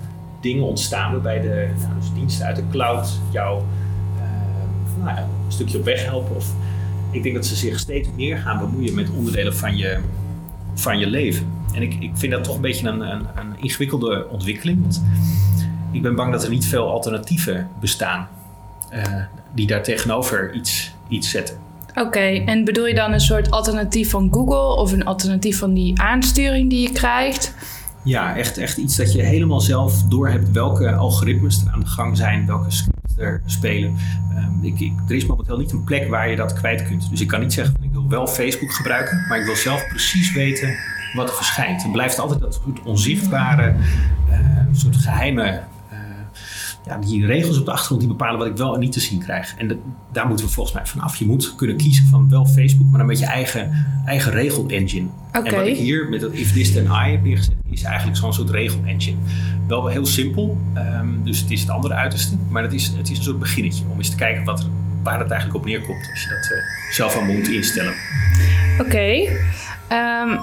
dingen 0.41 0.63
ontstaan 0.63 1.12
waarbij 1.12 1.41
de 1.41 1.67
nou, 1.79 1.93
dus 2.00 2.13
diensten 2.13 2.46
uit 2.46 2.55
de 2.55 2.63
cloud 2.72 3.20
jou 3.32 3.62
uh, 4.17 5.05
nou, 5.05 5.17
een 5.17 5.51
stukje 5.51 5.77
op 5.77 5.84
weg 5.84 6.05
helpen. 6.05 6.36
Of 6.36 6.53
ik 7.12 7.24
denk 7.24 7.36
dat 7.36 7.46
ze 7.46 7.55
zich 7.55 7.79
steeds 7.79 8.10
meer 8.15 8.38
gaan 8.38 8.60
bemoeien 8.60 8.96
met 8.96 9.10
onderdelen 9.10 9.55
van 9.55 9.77
je, 9.77 9.98
van 10.74 11.00
je 11.00 11.08
leven. 11.08 11.48
En 11.74 11.82
ik, 11.82 11.96
ik 12.00 12.12
vind 12.13 12.32
dat 12.32 12.44
toch 12.44 12.56
een 12.56 12.62
beetje 12.62 12.88
een, 12.88 13.01
een, 13.01 13.25
een 13.36 13.53
ingewikkelde 13.60 14.27
ontwikkeling. 14.30 14.82
Want 14.82 15.03
ik 15.92 16.01
ben 16.01 16.15
bang 16.15 16.32
dat 16.32 16.44
er 16.44 16.50
niet 16.50 16.65
veel 16.65 16.92
alternatieven 16.92 17.70
bestaan 17.80 18.27
uh, 18.94 19.01
die 19.53 19.68
daar 19.68 19.84
tegenover 19.84 20.53
iets, 20.53 20.94
iets 21.08 21.30
zetten. 21.30 21.58
Oké, 21.89 22.01
okay, 22.01 22.44
en 22.46 22.63
bedoel 22.63 22.88
je 22.88 22.94
dan 22.94 23.13
een 23.13 23.20
soort 23.20 23.51
alternatief 23.51 24.10
van 24.10 24.27
Google 24.32 24.82
of 24.82 24.92
een 24.92 25.06
alternatief 25.06 25.58
van 25.58 25.74
die 25.74 26.01
aansturing 26.01 26.70
die 26.70 26.82
je 26.82 26.92
krijgt? 26.92 27.53
Ja, 28.03 28.38
echt, 28.38 28.58
echt 28.58 28.77
iets 28.77 28.96
dat 28.96 29.13
je 29.13 29.22
helemaal 29.22 29.62
zelf 29.62 30.03
doorhebt 30.03 30.51
welke 30.51 30.94
algoritmes 30.94 31.62
er 31.65 31.72
aan 31.74 31.80
de 31.80 31.86
gang 31.86 32.18
zijn, 32.18 32.46
welke 32.46 32.72
er 33.17 33.41
spelen. 33.46 33.96
Um, 34.36 34.60
ik, 34.62 34.79
ik, 34.79 34.93
er 35.08 35.15
is 35.15 35.25
momenteel 35.25 35.58
niet 35.58 35.72
een 35.72 35.84
plek 35.84 36.10
waar 36.10 36.29
je 36.29 36.36
dat 36.36 36.53
kwijt 36.53 36.88
kunt. 36.88 37.10
Dus 37.10 37.22
ik 37.22 37.27
kan 37.27 37.39
niet 37.39 37.53
zeggen, 37.53 37.75
ik 37.82 37.91
wil 37.91 38.10
wel 38.10 38.27
Facebook 38.27 38.72
gebruiken, 38.74 39.25
maar 39.27 39.39
ik 39.39 39.46
wil 39.46 39.55
zelf 39.55 39.88
precies 39.88 40.34
weten 40.34 40.75
wat 41.13 41.29
er 41.29 41.36
verschijnt. 41.36 41.84
Het 41.84 41.91
blijft 41.91 42.20
altijd 42.20 42.39
dat 42.39 42.62
soort 42.63 42.82
onzichtbare, 42.82 43.75
uh, 44.29 44.38
soort 44.72 44.96
geheime 44.96 45.62
ja, 46.86 46.98
die 46.98 47.25
regels 47.25 47.60
op 47.60 47.66
de 47.66 47.72
achtergrond 47.72 48.02
die 48.02 48.10
bepalen 48.10 48.38
wat 48.38 48.48
ik 48.48 48.58
wel 48.58 48.74
en 48.74 48.80
niet 48.80 48.92
te 48.92 49.00
zien 49.00 49.20
krijg. 49.20 49.56
En 49.58 49.68
de, 49.68 49.78
daar 50.12 50.28
moeten 50.28 50.46
we 50.46 50.52
volgens 50.52 50.75
mij 50.75 50.86
vanaf. 50.86 51.16
Je 51.16 51.25
moet 51.25 51.56
kunnen 51.56 51.78
kiezen 51.78 52.06
van 52.06 52.30
wel 52.30 52.46
Facebook, 52.46 52.90
maar 52.90 52.98
dan 52.98 53.08
met 53.08 53.20
je 53.20 53.25
eigen, 53.25 53.86
eigen 54.06 54.32
regel-engine. 54.32 55.08
Okay. 55.28 55.44
En 55.44 55.56
wat 55.56 55.68
ik 55.68 55.78
hier 55.78 56.10
met 56.10 56.22
dat 56.22 56.32
If 56.32 56.54
This 56.54 56.74
Then 56.74 56.86
I 56.86 57.12
heb 57.12 57.24
neergezet, 57.24 57.56
is 57.70 57.84
eigenlijk 57.84 58.18
zo'n 58.18 58.34
soort 58.34 58.50
regel-engine. 58.50 59.18
Wel 59.68 59.88
heel 59.88 60.06
simpel, 60.06 60.58
um, 60.75 61.22
dus 61.24 61.40
het 61.40 61.52
is 61.52 61.62
het 61.62 61.70
andere 61.70 61.94
uiterste. 61.94 62.36
Maar 62.50 62.63
het 62.63 62.74
is, 62.74 62.88
het 62.88 63.10
is 63.10 63.18
een 63.18 63.24
soort 63.24 63.40
beginnetje 63.40 63.84
om 63.90 63.98
eens 63.98 64.10
te 64.10 64.16
kijken 64.16 64.44
wat 64.44 64.60
er, 64.60 64.66
waar 65.04 65.20
het 65.20 65.32
eigenlijk 65.32 65.60
op 65.60 65.66
neerkomt 65.66 66.10
als 66.12 66.24
je 66.24 66.30
dat 66.30 66.52
uh, 66.52 66.94
zelf 66.94 67.18
aan 67.18 67.36
moet 67.36 67.48
instellen. 67.48 67.94
Oké. 68.80 68.90
Okay. 68.90 70.22
Um, 70.24 70.40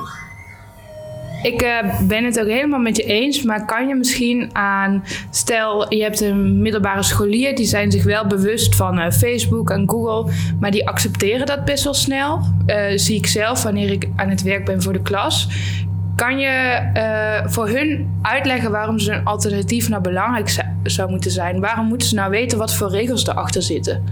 ik 1.43 1.63
uh, 1.63 2.01
ben 2.03 2.25
het 2.25 2.41
ook 2.41 2.47
helemaal 2.47 2.81
met 2.81 2.97
je 2.97 3.03
eens, 3.03 3.43
maar 3.43 3.65
kan 3.65 3.89
je 3.89 3.95
misschien 3.95 4.51
aan, 4.53 5.05
stel 5.31 5.95
je 5.95 6.03
hebt 6.03 6.21
een 6.21 6.63
middelbare 6.63 7.03
scholier, 7.03 7.57
die 7.57 7.67
zijn 7.67 7.91
zich 7.91 8.05
wel 8.05 8.27
bewust 8.27 8.77
van 8.77 8.99
uh, 8.99 9.11
Facebook 9.11 9.71
en 9.71 9.89
Google, 9.91 10.33
maar 10.61 10.71
die 10.71 10.89
accepteren 10.89 11.47
dat 11.47 11.65
best 11.65 11.85
wel 11.85 11.95
snel. 11.95 12.41
Uh, 12.67 12.77
zie 12.95 13.17
ik 13.17 13.27
zelf 13.27 13.63
wanneer 13.63 13.91
ik 13.91 14.09
aan 14.17 14.29
het 14.29 14.43
werk 14.43 14.65
ben 14.65 14.83
voor 14.83 14.93
de 14.93 15.03
klas. 15.03 15.49
Kan 16.17 16.39
je 16.39 16.49
eh, 16.49 17.47
voor 17.47 17.69
hun 17.69 18.09
uitleggen 18.23 18.71
waarom 18.71 18.99
ze 18.99 19.13
een 19.13 19.25
alternatief 19.25 19.89
nou 19.89 20.03
belangrijk 20.03 20.63
zou- 20.83 21.11
moeten 21.11 21.31
zijn? 21.31 21.61
Waarom 21.61 21.87
moeten 21.87 22.09
ze 22.09 22.15
nou 22.15 22.31
weten 22.31 22.59
wat 22.59 22.75
voor 22.75 22.91
regels 22.91 23.27
erachter 23.27 23.63
zitten? 23.63 24.03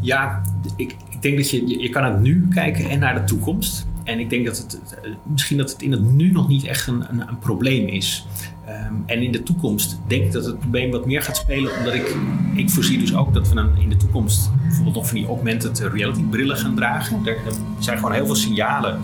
Ja, 0.00 0.40
ik, 0.76 0.96
ik 1.10 1.22
denk 1.22 1.36
dat 1.36 1.50
je, 1.50 1.80
je, 1.80 1.88
kan 1.88 2.04
het 2.04 2.20
nu 2.20 2.48
kijken 2.54 2.90
en 2.90 2.98
naar 2.98 3.14
de 3.14 3.24
toekomst. 3.24 3.86
En 4.04 4.18
ik 4.18 4.30
denk 4.30 4.46
dat 4.46 4.56
het 4.56 4.80
misschien 5.22 5.58
dat 5.58 5.72
het 5.72 5.82
in 5.82 5.92
het 5.92 6.12
nu 6.12 6.32
nog 6.32 6.48
niet 6.48 6.64
echt 6.64 6.86
een, 6.86 7.04
een, 7.10 7.28
een 7.28 7.38
probleem 7.38 7.86
is. 7.86 8.26
Ehm, 8.66 8.94
en 9.06 9.22
in 9.22 9.32
de 9.32 9.42
toekomst 9.42 9.98
denk 10.06 10.24
ik 10.24 10.32
dat 10.32 10.44
het 10.44 10.58
probleem 10.58 10.90
wat 10.90 11.06
meer 11.06 11.22
gaat 11.22 11.36
spelen, 11.36 11.76
omdat 11.78 11.94
ik, 11.94 12.16
ik 12.54 12.70
voorzie 12.70 12.98
dus 12.98 13.14
ook 13.14 13.34
dat 13.34 13.48
we 13.48 13.68
in 13.78 13.88
de 13.88 13.96
toekomst 13.96 14.50
bijvoorbeeld 14.62 14.94
nog 14.94 15.08
van 15.08 15.16
die 15.16 15.26
augmented 15.26 15.78
reality 15.78 16.22
brillen 16.22 16.56
gaan 16.56 16.74
dragen. 16.74 17.26
Er, 17.26 17.36
er 17.46 17.52
zijn 17.78 17.96
gewoon 17.96 18.12
heel 18.12 18.26
veel 18.26 18.34
signalen 18.34 18.98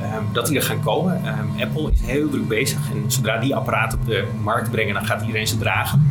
ehm, 0.00 0.22
dat 0.32 0.46
die 0.46 0.56
er 0.56 0.62
gaan 0.62 0.80
komen. 0.80 1.24
Ehm, 1.24 1.62
Apple 1.62 1.92
is 1.92 2.00
heel 2.00 2.28
druk 2.28 2.48
bezig 2.48 2.78
en 2.90 3.10
zodra 3.10 3.38
die 3.38 3.54
apparaten 3.54 3.98
op 3.98 4.06
de 4.06 4.28
markt 4.42 4.70
brengen, 4.70 4.94
dan 4.94 5.06
gaat 5.06 5.20
iedereen 5.20 5.46
ze 5.46 5.58
dragen. 5.58 6.02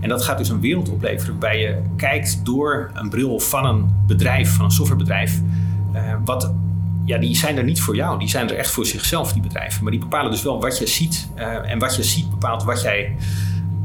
En 0.00 0.08
dat 0.08 0.24
gaat 0.24 0.38
dus 0.38 0.48
een 0.48 0.60
wereld 0.60 0.88
opleveren 0.88 1.30
waarbij 1.30 1.60
je 1.60 1.82
kijkt 1.96 2.40
door 2.44 2.90
een 2.94 3.08
bril 3.08 3.40
van 3.40 3.66
een 3.66 3.90
bedrijf, 4.06 4.54
van 4.54 4.64
een 4.64 4.70
softwarebedrijf. 4.70 5.40
eh, 5.92 6.14
wat, 6.24 6.52
ja, 7.04 7.18
die 7.18 7.36
zijn 7.36 7.56
er 7.56 7.64
niet 7.64 7.80
voor 7.80 7.96
jou, 7.96 8.18
die 8.18 8.28
zijn 8.28 8.50
er 8.50 8.56
echt 8.56 8.70
voor 8.70 8.86
zichzelf, 8.86 9.32
die 9.32 9.42
bedrijven. 9.42 9.82
Maar 9.82 9.92
die 9.92 10.00
bepalen 10.00 10.30
dus 10.30 10.42
wel 10.42 10.60
wat 10.60 10.78
je 10.78 10.86
ziet. 10.86 11.28
eh, 11.34 11.70
en 11.70 11.78
wat 11.78 11.96
je 11.96 12.02
ziet 12.02 12.30
bepaalt 12.30 12.64
wat, 12.64 12.82
jij, 12.82 13.16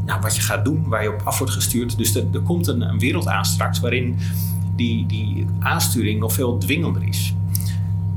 nou, 0.06 0.22
wat 0.22 0.36
je 0.36 0.42
gaat 0.42 0.66
doen, 0.66 0.88
waar 0.88 1.04
je 1.04 1.14
op 1.14 1.22
af 1.24 1.38
wordt 1.38 1.54
gestuurd. 1.54 1.98
Dus 1.98 2.16
er, 2.16 2.26
komt 2.44 2.68
een, 2.68 2.82
een 2.82 3.00
wereld 3.00 3.28
aan 3.28 3.46
straks 3.46 3.80
waarin 3.80 4.18
die, 4.76 5.06
die 5.06 5.46
aansturing 5.60 6.20
nog 6.20 6.34
veel 6.34 6.58
dwingender 6.58 7.08
is. 7.08 7.34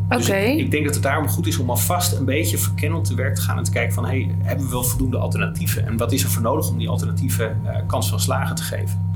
Oké. 0.08 0.16
Dus 0.16 0.28
ik, 0.28 0.58
ik 0.58 0.70
denk 0.70 0.84
dat 0.84 0.94
het 0.94 1.02
daarom 1.02 1.28
goed 1.28 1.46
is 1.46 1.58
om 1.58 1.70
alvast 1.70 2.12
een 2.12 2.24
beetje 2.24 2.58
verkennend 2.58 3.04
te 3.04 3.14
werk 3.14 3.34
te 3.34 3.40
gaan 3.40 3.58
en 3.58 3.64
te 3.64 3.70
kijken 3.70 3.94
van 3.94 4.06
hey, 4.06 4.34
hebben 4.42 4.64
we 4.64 4.70
wel 4.70 4.84
voldoende 4.84 5.16
alternatieven 5.16 5.86
en 5.86 5.96
wat 5.96 6.12
is 6.12 6.22
er 6.22 6.30
voor 6.30 6.42
nodig 6.42 6.68
om 6.68 6.78
die 6.78 6.88
alternatieven 6.88 7.56
eh, 7.64 7.76
kans 7.86 8.08
van 8.08 8.20
slagen 8.20 8.56
te 8.56 8.62
geven? 8.62 9.06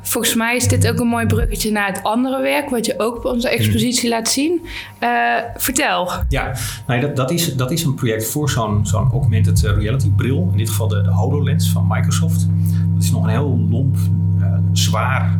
Volgens 0.00 0.34
mij 0.34 0.56
is 0.56 0.68
dit 0.68 0.88
ook 0.88 0.98
een 0.98 1.06
mooi 1.06 1.26
bruggetje 1.26 1.70
naar 1.70 1.86
het 1.86 2.02
andere 2.02 2.42
werk, 2.42 2.70
wat 2.70 2.86
je 2.86 2.94
ook 2.98 3.16
op 3.16 3.24
onze 3.24 3.48
expositie 3.48 4.08
laat 4.08 4.28
zien. 4.28 4.66
Eh, 4.98 5.08
vertel. 5.56 6.10
Ja, 6.28 6.56
nou, 6.86 7.00
dat, 7.00 7.16
dat, 7.16 7.30
is, 7.30 7.56
dat 7.56 7.70
is 7.70 7.84
een 7.84 7.94
project 7.94 8.26
voor 8.26 8.50
zo'n 8.50 8.86
zo'n 8.86 9.10
augmented 9.10 9.60
reality 9.60 10.10
bril, 10.10 10.48
in 10.52 10.58
dit 10.58 10.68
geval 10.68 10.88
de, 10.88 11.02
de 11.02 11.10
HoloLens 11.10 11.70
van 11.70 11.86
Microsoft. 11.88 12.48
Dat 12.94 13.02
is 13.02 13.10
nog 13.10 13.22
een 13.22 13.28
heel 13.28 13.66
lomp, 13.70 13.96
eh, 14.40 14.52
zwaar 14.72 15.38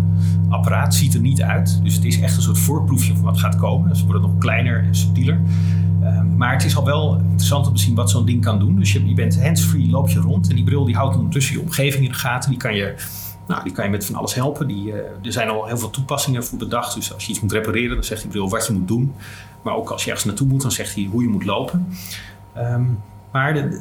apparaat, 0.49 0.95
ziet 0.95 1.15
er 1.15 1.21
niet 1.21 1.43
uit. 1.43 1.81
Dus 1.83 1.95
het 1.95 2.05
is 2.05 2.21
echt 2.21 2.37
een 2.37 2.43
soort 2.43 2.59
voorproefje 2.59 3.15
van 3.15 3.25
wat 3.25 3.39
gaat 3.39 3.57
komen. 3.57 3.97
Ze 3.97 4.05
worden 4.05 4.23
nog 4.23 4.39
kleiner 4.39 4.85
en 4.85 4.95
subtieler. 4.95 5.41
Ehm, 6.03 6.37
maar 6.37 6.53
het 6.53 6.65
is 6.65 6.77
al 6.77 6.85
wel 6.85 7.19
interessant 7.19 7.67
om 7.67 7.75
te 7.75 7.83
zien 7.83 7.95
wat 7.95 8.11
zo'n 8.11 8.27
ding 8.27 8.45
kan 8.45 8.59
doen. 8.59 8.77
Dus 8.77 8.93
je, 8.93 9.09
je 9.09 9.15
bent 9.15 9.43
hands-free, 9.43 9.91
loop 9.91 10.09
je 10.09 10.21
rond. 10.21 10.49
En 10.49 10.55
die 10.55 10.65
bril 10.65 10.85
die 10.85 10.97
houdt 10.97 11.17
ondertussen 11.17 11.55
je 11.55 11.61
omgeving 11.61 12.05
in 12.05 12.11
de 12.11 12.17
gaten. 12.17 12.51
Die 12.51 12.59
kan 12.59 12.75
je, 12.75 12.95
nou, 13.47 13.63
die 13.63 13.73
kan 13.73 13.85
je 13.85 13.91
met 13.91 14.07
van 14.07 14.15
alles 14.15 14.35
helpen. 14.35 14.67
Die, 14.67 14.93
eh, 14.93 14.99
er 15.27 15.33
zijn 15.33 15.49
al 15.49 15.67
heel 15.67 15.79
veel 15.79 15.91
toepassingen 15.91 16.45
voor 16.45 16.59
bedacht. 16.59 16.95
Dus 16.95 17.15
als 17.15 17.25
je 17.25 17.31
iets 17.31 17.41
moet 17.41 17.53
repareren, 17.53 17.95
dan 17.95 18.05
zegt 18.05 18.23
die 18.23 18.31
bril 18.31 18.49
wat 18.49 18.67
je 18.67 18.73
moet 18.73 18.89
doen. 18.89 19.15
Maar 19.63 19.75
ook 19.75 19.91
als 19.91 20.03
je 20.05 20.09
ergens 20.09 20.27
naartoe 20.27 20.47
moet, 20.47 20.63
dan 20.63 20.73
zegt 20.73 20.95
hij 20.95 21.09
hoe 21.11 21.23
je 21.23 21.29
moet 21.29 21.45
lopen. 21.45 21.87
Ehm, 22.55 22.85
maar 23.33 23.55
de, 23.55 23.81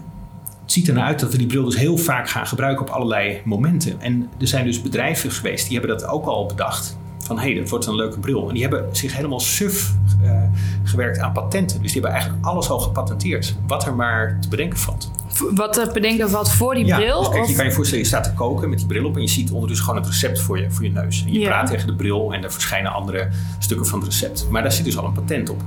het 0.67 0.75
ziet 0.75 0.87
ernaar 0.87 1.05
uit 1.05 1.19
dat 1.19 1.31
we 1.31 1.37
die 1.37 1.47
bril 1.47 1.63
dus 1.63 1.77
heel 1.77 1.97
vaak 1.97 2.29
gaan 2.29 2.47
gebruiken 2.47 2.85
op 2.85 2.91
allerlei 2.91 3.41
momenten. 3.43 4.01
En 4.01 4.29
er 4.39 4.47
zijn 4.47 4.65
dus 4.65 4.81
bedrijven 4.81 5.31
geweest 5.31 5.67
die 5.67 5.77
hebben 5.79 5.97
dat 5.97 6.07
ook 6.09 6.25
al 6.25 6.45
bedacht. 6.45 6.97
Van 7.19 7.39
hé, 7.39 7.43
hey, 7.51 7.59
dat 7.59 7.69
wordt 7.69 7.85
een 7.85 7.95
leuke 7.95 8.19
bril. 8.19 8.47
En 8.47 8.53
die 8.53 8.61
hebben 8.63 8.85
zich 8.91 9.15
helemaal 9.15 9.39
suf 9.39 9.91
eh, 10.23 10.41
gewerkt 10.83 11.19
aan 11.19 11.31
patenten. 11.31 11.81
Dus 11.81 11.91
die 11.91 12.01
hebben 12.01 12.11
eigenlijk 12.19 12.45
alles 12.45 12.69
al 12.69 12.79
gepatenteerd. 12.79 13.55
Wat 13.67 13.85
er 13.85 13.93
maar 13.95 14.37
te 14.41 14.47
bedenken 14.47 14.79
valt. 14.79 15.11
Wat 15.53 15.77
er 15.77 15.91
bedenken 15.93 16.29
valt 16.29 16.51
voor 16.51 16.73
die 16.75 16.85
Ja, 16.85 16.97
bril? 16.97 17.19
dus 17.19 17.29
kijk, 17.29 17.43
of- 17.43 17.49
je 17.49 17.55
kan 17.55 17.65
je 17.65 17.71
voorstellen, 17.71 18.03
je 18.03 18.09
staat 18.09 18.23
te 18.23 18.33
koken 18.33 18.69
met 18.69 18.77
die 18.77 18.87
bril 18.87 19.05
op 19.05 19.15
en 19.15 19.21
je 19.21 19.27
ziet 19.27 19.51
ondertussen 19.51 19.85
gewoon 19.85 20.01
het 20.01 20.09
recept 20.09 20.39
voor 20.41 20.59
je, 20.59 20.71
voor 20.71 20.83
je 20.83 20.91
neus. 20.91 21.23
En 21.25 21.33
je 21.33 21.45
praat 21.45 21.67
tegen 21.67 21.87
de 21.87 21.95
bril 21.95 22.33
en 22.33 22.43
er 22.43 22.51
verschijnen 22.51 22.91
andere 22.93 23.27
stukken 23.59 23.85
van 23.87 23.99
het 23.99 24.07
recept. 24.07 24.47
Maar 24.49 24.61
daar 24.61 24.71
zit 24.71 24.85
dus 24.85 24.97
al 24.97 25.05
een 25.05 25.13
patent 25.13 25.49
op. 25.49 25.61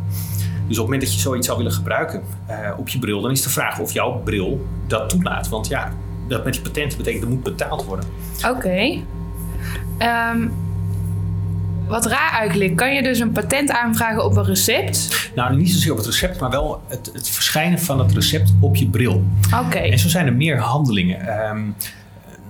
Dus 0.70 0.78
op 0.78 0.84
het 0.84 0.94
moment 0.94 1.00
dat 1.00 1.14
je 1.14 1.28
zoiets 1.28 1.46
zou 1.46 1.58
willen 1.58 1.72
gebruiken 1.72 2.22
eh, 2.46 2.56
op 2.76 2.88
je 2.88 2.98
bril, 2.98 3.20
dan 3.20 3.30
is 3.30 3.42
de 3.42 3.50
vraag 3.50 3.78
of 3.78 3.92
jouw 3.92 4.20
bril 4.24 4.66
dat 4.86 5.08
toelaat. 5.08 5.48
Want 5.48 5.68
ja, 5.68 5.92
dat 6.28 6.44
met 6.44 6.52
die 6.52 6.62
patenten 6.62 6.98
betekent 6.98 7.22
dat 7.22 7.30
moet 7.30 7.42
betaald 7.42 7.84
worden. 7.84 8.06
Oké. 8.48 9.02
Ehm, 9.98 10.48
wat 11.86 12.06
raar 12.06 12.32
eigenlijk. 12.32 12.76
Kan 12.76 12.94
je 12.94 13.02
dus 13.02 13.18
een 13.18 13.32
patent 13.32 13.70
aanvragen 13.70 14.24
op 14.24 14.36
een 14.36 14.44
recept? 14.44 15.30
Nou, 15.34 15.56
niet 15.56 15.70
zozeer 15.70 15.90
op 15.90 15.96
het 15.96 16.06
recept, 16.06 16.40
maar 16.40 16.50
wel 16.50 16.82
het, 16.86 17.10
het 17.12 17.28
verschijnen 17.28 17.78
van 17.78 17.98
het 17.98 18.12
recept 18.12 18.52
op 18.60 18.76
je 18.76 18.86
bril. 18.86 19.24
Oké. 19.66 19.78
En 19.78 19.98
zo 19.98 20.08
zijn 20.08 20.26
er 20.26 20.34
meer 20.34 20.58
handelingen. 20.58 21.20
Ehm, 21.20 21.60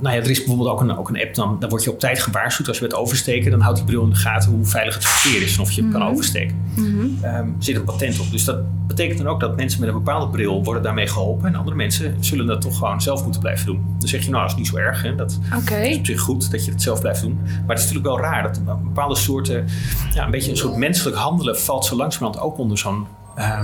nou 0.00 0.14
ja, 0.16 0.22
er 0.22 0.30
is 0.30 0.38
bijvoorbeeld 0.38 0.68
ook 0.68 0.80
een, 0.80 0.96
ook 0.98 1.08
een 1.08 1.20
app, 1.20 1.34
dan, 1.34 1.56
dan 1.60 1.68
word 1.68 1.84
je 1.84 1.90
op 1.90 1.98
tijd 1.98 2.18
gewaarschuwd 2.18 2.68
als 2.68 2.78
je 2.78 2.86
wilt 2.86 3.00
oversteken. 3.00 3.50
Dan 3.50 3.60
houdt 3.60 3.76
die 3.76 3.86
bril 3.86 4.02
in 4.02 4.10
de 4.10 4.16
gaten 4.16 4.50
hoe 4.50 4.64
veilig 4.64 4.94
het 4.94 5.04
verkeer 5.04 5.42
is 5.42 5.54
en 5.56 5.60
of 5.62 5.70
je 5.72 5.82
hem 5.82 5.92
kan 5.92 6.02
oversteken. 6.02 6.56
Mhm. 6.74 7.06
Ehm, 7.22 7.34
er 7.34 7.52
zit 7.58 7.76
een 7.76 7.84
patent 7.84 8.20
op. 8.20 8.30
Dus 8.30 8.44
dat 8.44 8.58
betekent 8.86 9.18
dan 9.18 9.26
ook 9.28 9.40
dat 9.40 9.56
mensen 9.56 9.80
met 9.80 9.88
een 9.88 9.94
bepaalde 9.94 10.28
bril 10.28 10.64
worden 10.64 10.82
daarmee 10.82 11.06
geholpen. 11.06 11.48
En 11.48 11.54
andere 11.54 11.76
mensen 11.76 12.16
zullen 12.20 12.46
dat 12.46 12.60
toch 12.60 12.76
gewoon 12.78 13.02
zelf 13.02 13.22
moeten 13.22 13.40
blijven 13.40 13.66
doen. 13.66 13.84
Dan 13.98 14.08
zeg 14.08 14.24
je, 14.24 14.30
nou, 14.30 14.42
dat 14.42 14.50
is 14.52 14.56
niet 14.58 14.66
zo 14.66 14.76
erg. 14.76 15.02
Hè? 15.02 15.14
Dat 15.14 15.38
Oké. 15.58 15.74
is 15.76 15.96
op 15.98 16.06
zich 16.06 16.20
goed 16.20 16.50
dat 16.50 16.64
je 16.64 16.70
het 16.70 16.82
zelf 16.82 17.00
blijft 17.00 17.20
doen. 17.22 17.38
Maar 17.42 17.76
het 17.76 17.78
is 17.78 17.92
natuurlijk 17.92 18.06
wel 18.06 18.20
raar 18.20 18.42
dat 18.42 18.60
bepaalde 18.82 19.16
soorten, 19.16 19.66
ja, 20.14 20.24
een 20.24 20.30
beetje 20.30 20.50
een 20.50 20.56
soort 20.56 20.76
menselijk 20.76 21.16
handelen 21.16 21.58
valt 21.58 21.84
zo 21.84 21.96
langzamerhand 21.96 22.44
ook 22.44 22.58
onder 22.58 22.78
zo'n. 22.78 23.06
eh, 23.36 23.60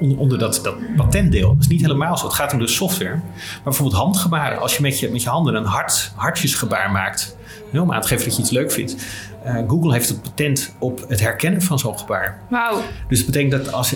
onder, 0.00 0.18
onder 0.18 0.38
dat, 0.38 0.60
dat 0.62 0.74
patentdeel. 0.96 1.48
Dat 1.48 1.60
is 1.60 1.66
niet 1.68 1.80
helemaal 1.80 2.16
zo. 2.18 2.24
Het 2.26 2.34
gaat 2.34 2.52
om 2.52 2.58
de 2.58 2.66
software. 2.68 3.14
Maar 3.14 3.60
bijvoorbeeld 3.64 3.96
handgebaren. 4.00 4.60
Als 4.60 4.76
je 4.76 4.82
met 4.82 4.98
je, 5.00 5.10
met 5.10 5.22
je 5.22 5.28
handen 5.28 5.54
een 5.54 5.64
hart, 5.64 6.12
hartjesgebaar 6.14 6.90
maakt. 6.90 7.36
hè, 7.72 7.80
Om 7.80 7.92
aan 7.92 8.00
te 8.00 8.08
geven 8.08 8.24
dat 8.24 8.36
je 8.36 8.42
iets 8.42 8.50
leuk 8.50 8.72
vindt. 8.72 8.96
Eh, 9.44 9.54
Google 9.68 9.92
heeft 9.92 10.08
het 10.08 10.22
patent 10.22 10.74
op 10.78 11.04
het 11.08 11.20
herkennen 11.20 11.62
van 11.62 11.78
zo'n 11.78 11.98
gebaar. 11.98 12.38
Wauw. 12.50 12.80
Dus 13.08 13.18
dat 13.18 13.26
betekent 13.26 13.64
dat 13.64 13.72
als, 13.72 13.94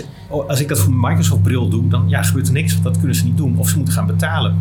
als 0.48 0.60
ik 0.60 0.68
dat 0.68 0.78
voor 0.78 0.92
mijn 0.92 1.12
Microsoft 1.12 1.42
bril 1.42 1.68
doe, 1.68 1.88
dan 1.88 2.08
ja, 2.08 2.22
gebeurt 2.22 2.46
er 2.46 2.52
niks. 2.52 2.72
Want 2.72 2.84
dat 2.84 2.98
kunnen 2.98 3.16
ze 3.16 3.24
niet 3.24 3.36
doen. 3.36 3.58
Of 3.58 3.68
ze 3.68 3.76
moeten 3.76 3.94
gaan 3.94 4.06
betalen. 4.06 4.56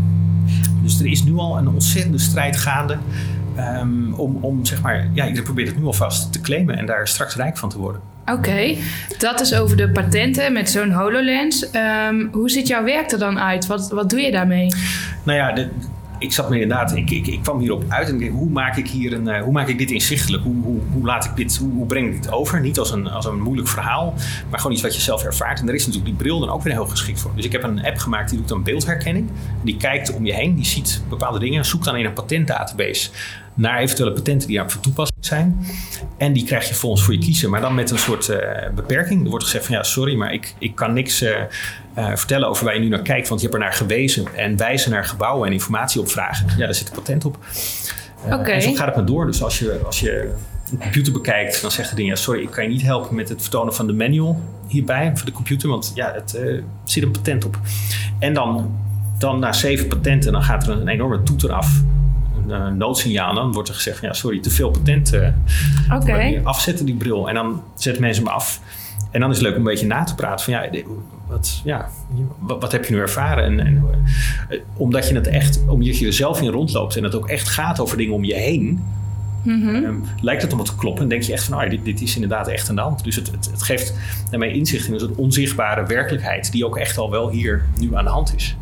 Dus 0.84 1.00
er 1.00 1.06
is 1.06 1.24
nu 1.24 1.38
al 1.38 1.58
een 1.58 1.68
ontzettende 1.68 2.18
strijd 2.20 2.58
gaande. 2.58 2.98
ehm, 3.56 4.14
om, 4.14 4.38
om 4.42 4.66
zeg 4.66 4.82
maar, 4.82 4.98
ja, 5.14 5.24
iedereen 5.24 5.44
probeert 5.44 5.68
het 5.68 5.78
nu 5.80 5.86
alvast 5.86 6.32
te 6.34 6.42
claimen 6.42 6.78
en 6.78 6.86
daar 6.86 7.08
straks 7.08 7.36
rijk 7.36 7.58
van 7.58 7.70
te 7.70 7.78
worden. 7.78 8.02
Oké, 8.26 8.76
dat 9.18 9.42
is 9.42 9.54
over 9.54 9.78
de 9.78 9.90
patenten 9.90 10.54
met 10.54 10.70
zo'n 10.70 10.92
HoloLens. 10.92 11.70
Ehm, 11.70 12.28
hoe 12.32 12.50
ziet 12.50 12.68
jouw 12.68 12.84
werk 12.84 13.12
er 13.12 13.20
dan 13.20 13.40
uit? 13.40 13.68
Wat, 13.68 13.90
wat 13.90 14.10
doe 14.10 14.22
je 14.22 14.32
daarmee? 14.32 14.68
Nou 15.24 15.38
ja, 15.38 15.52
de, 15.52 15.70
ik 16.22 16.34
zat 16.34 16.50
me 16.50 16.60
inderdaad, 16.60 16.96
ik, 16.96 17.12
ik, 17.12 17.28
ik 17.28 17.42
kwam 17.42 17.60
hierop 17.60 17.84
uit 17.88 18.10
en 18.10 18.18
denk, 18.18 18.32
hoe 18.32 18.50
maak 18.50 18.78
ik 18.78 18.88
hier 18.88 19.14
een, 19.14 19.28
eh, 19.28 19.42
hoe 19.42 19.52
maak 19.52 19.68
ik 19.68 19.78
dit 19.78 19.92
inzichtelijk? 19.92 20.44
Hoe, 20.44 20.64
hoe, 20.64 20.80
hoe 20.92 21.06
laat 21.06 21.26
ik 21.26 21.36
dit, 21.36 21.58
hoe, 21.58 21.72
hoe 21.72 21.86
breng 21.86 22.08
ik 22.08 22.22
dit 22.22 22.32
over? 22.32 22.62
Niet 22.62 22.80
als 22.80 22.92
een, 22.92 23.08
als 23.08 23.26
een 23.26 23.42
moeilijk 23.42 23.68
verhaal, 23.68 24.14
maar 24.50 24.60
gewoon 24.60 24.74
iets 24.74 24.82
wat 24.82 24.96
je 24.96 25.02
zelf 25.02 25.24
ervaart. 25.24 25.60
En 25.60 25.66
daar 25.66 25.76
is 25.76 25.86
natuurlijk 25.86 26.18
die 26.18 26.24
bril 26.24 26.40
dan 26.40 26.50
ook 26.50 26.64
weer 26.64 26.74
heel 26.74 26.86
geschikt 26.86 27.20
voor. 27.20 27.32
Dus 27.36 27.46
ik 27.46 27.52
heb 27.52 27.64
een 27.64 27.86
app 27.86 27.98
gemaakt 27.98 28.30
die 28.30 28.40
doet 28.40 28.48
dan 28.48 28.64
beeldherkenning. 28.64 29.30
Die 29.64 29.78
kijkt 29.78 30.14
om 30.14 30.26
je 30.26 30.34
heen, 30.34 30.56
die 30.56 30.66
ziet 30.66 31.04
bepaalde 31.10 31.40
dingen, 31.40 31.66
zoekt 31.66 31.86
dan 31.86 31.96
in 31.96 32.06
een 32.06 32.14
patentdatabase 32.14 33.10
naar 33.54 33.80
eventuele 33.80 34.12
patenten 34.12 34.48
die 34.48 34.58
daar 34.58 34.72
van 34.72 35.08
zijn. 35.20 35.66
En 36.18 36.34
die 36.34 36.46
krijg 36.46 36.68
je 36.68 36.74
volgens 36.74 37.04
voor 37.04 37.14
je 37.14 37.20
kiezen, 37.20 37.50
maar 37.50 37.62
dan 37.62 37.76
met 37.76 37.92
een 37.92 38.00
soort 38.00 38.30
eh, 38.30 38.70
beperking. 38.76 39.24
Er 39.24 39.30
wordt 39.30 39.44
gezegd 39.44 39.66
van 39.66 39.76
ja, 39.76 39.84
sorry, 39.84 40.16
maar 40.16 40.34
ik, 40.34 40.56
ik 40.58 40.76
kan 40.76 40.94
niks 40.94 41.22
eh, 41.22 41.42
eh, 41.94 42.16
vertellen 42.16 42.48
over 42.48 42.66
waar 42.66 42.74
je 42.74 42.80
nu 42.80 42.88
naar 42.88 43.02
kijkt, 43.02 43.28
want 43.28 43.42
je 43.42 43.48
hebt 43.48 43.60
er 43.60 43.66
naar 43.66 43.76
gewezen 43.78 44.36
en 44.36 44.58
wijzen 44.58 44.92
naar 44.92 45.06
gebouwen 45.06 45.48
en 45.48 45.54
informatie 45.54 46.02
opvragen. 46.02 46.48
Ja, 46.58 46.66
daar 46.66 46.74
zit 46.74 46.88
een 46.88 46.96
patent 46.96 47.26
op. 47.26 47.38
Oké. 48.26 48.52
En 48.52 48.62
zo 48.62 48.74
gaat 48.74 48.86
het 48.86 48.96
maar 48.96 49.06
door. 49.06 49.26
Dus 49.26 49.44
als 49.44 49.60
je, 49.60 49.82
als 49.86 50.00
je 50.00 50.34
een 50.72 50.80
computer 50.80 51.14
bekijkt, 51.14 51.62
dan 51.62 51.72
zegt 51.72 51.88
het 51.88 51.98
ding, 51.98 52.10
ja, 52.10 52.16
sorry, 52.16 52.42
ik 52.42 52.50
kan 52.50 52.64
je 52.64 52.70
niet 52.70 52.82
helpen 52.82 53.16
met 53.16 53.30
het 53.30 53.42
vertonen 53.42 53.74
van 53.74 53.88
de 53.88 53.94
manual 53.94 54.42
hierbij 54.68 55.12
voor 55.16 55.26
de 55.26 55.32
computer, 55.32 55.70
want 55.70 55.92
ja, 55.96 56.12
het 56.14 56.36
eh, 56.36 56.62
zit 56.84 57.04
een 57.04 57.12
patent 57.12 57.46
op. 57.46 57.60
En 58.20 58.34
dan, 58.34 58.76
dan 59.18 59.40
na 59.40 59.54
zeven 59.54 59.88
patenten, 59.88 60.32
dan 60.32 60.44
gaat 60.44 60.68
er 60.68 60.82
een 60.82 60.88
enorme 60.88 61.24
toeter 61.24 61.52
af. 61.52 61.82
Een 62.48 62.78
noodsignaal. 62.78 63.34
Dan 63.34 63.52
wordt 63.52 63.70
er 63.70 63.76
gezegd: 63.76 64.02
ja, 64.02 64.14
sorry, 64.14 64.40
te 64.40 64.50
veel 64.50 64.70
patenten. 64.70 65.44
Oké. 65.94 66.42
Afzetten 66.44 66.86
die 66.86 66.96
bril. 66.96 67.30
En 67.30 67.36
dan 67.36 67.64
zetten 67.76 68.02
mensen 68.02 68.24
hem 68.24 68.34
af. 68.34 68.62
En 69.12 69.20
dan 69.20 69.30
is 69.30 69.36
het 69.36 69.46
leuk 69.46 69.56
om 69.56 69.60
een 69.60 69.72
beetje 69.72 69.86
na 69.86 70.04
te 70.04 70.16
praten 70.16 70.46
van 70.46 70.54
ja, 70.54 70.84
wat, 71.32 71.62
ja, 71.64 71.90
wat, 72.40 72.62
wat 72.62 72.72
heb 72.72 72.86
je 72.86 72.94
nu 72.94 73.00
ervaren? 73.00 73.44
En, 73.44 73.60
en, 73.60 73.84
eh, 74.50 74.60
omdat 74.76 75.08
je 75.08 75.16
het 75.16 75.28
echt, 75.28 75.60
omdat 75.68 75.98
je 75.98 76.06
er 76.06 76.14
zelf 76.14 76.42
in 76.42 76.50
rondloopt 76.50 76.96
en 76.96 77.04
het 77.04 77.16
ook 77.16 77.28
echt 77.30 77.50
gaat 77.50 77.80
over 77.80 77.98
dingen 77.98 78.14
om 78.14 78.24
je 78.24 78.36
heen, 78.36 78.84
Mhm. 79.44 79.76
ehm, 79.76 79.96
lijkt 80.22 80.42
het 80.42 80.52
allemaal 80.52 80.72
te 80.72 80.76
kloppen. 80.76 81.04
En 81.04 81.10
denk 81.10 81.24
je 81.24 81.34
echt 81.34 81.44
van, 81.44 81.64
oh, 81.64 81.70
dit, 81.70 81.86
dit 81.86 82.02
is 82.02 82.16
inderdaad 82.16 82.48
echt 82.48 82.70
aan 82.70 82.76
de 82.76 82.82
hand. 82.82 83.04
Dus 83.04 83.16
het, 83.16 83.32
het, 83.32 83.50
het 83.52 83.64
geeft 83.64 83.94
daarmee 84.30 84.54
inzicht 84.54 84.88
in 84.88 84.94
een 84.94 85.00
soort 85.00 85.16
onzichtbare 85.16 85.86
werkelijkheid, 85.86 86.52
die 86.52 86.66
ook 86.66 86.78
echt 86.78 86.98
al 86.98 87.12
wel 87.12 87.30
hier 87.30 87.66
nu 87.80 87.96
aan 87.96 88.04
de 88.04 88.10
hand 88.10 88.36
is. 88.36 88.56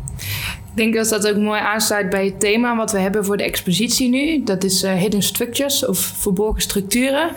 Ik 0.70 0.76
denk 0.76 0.94
dat 0.94 1.08
dat 1.08 1.28
ook 1.28 1.36
mooi 1.36 1.60
aansluit 1.60 2.10
bij 2.10 2.24
het 2.24 2.40
thema 2.40 2.76
wat 2.76 2.92
we 2.92 2.98
hebben 2.98 3.24
voor 3.24 3.36
de 3.36 3.42
expositie 3.42 4.08
nu. 4.08 4.44
Dat 4.44 4.64
is 4.64 4.84
uh, 4.84 4.92
hidden 4.92 5.22
structures 5.22 5.86
of 5.86 5.98
verborgen 5.98 6.62
structuren. 6.62 7.30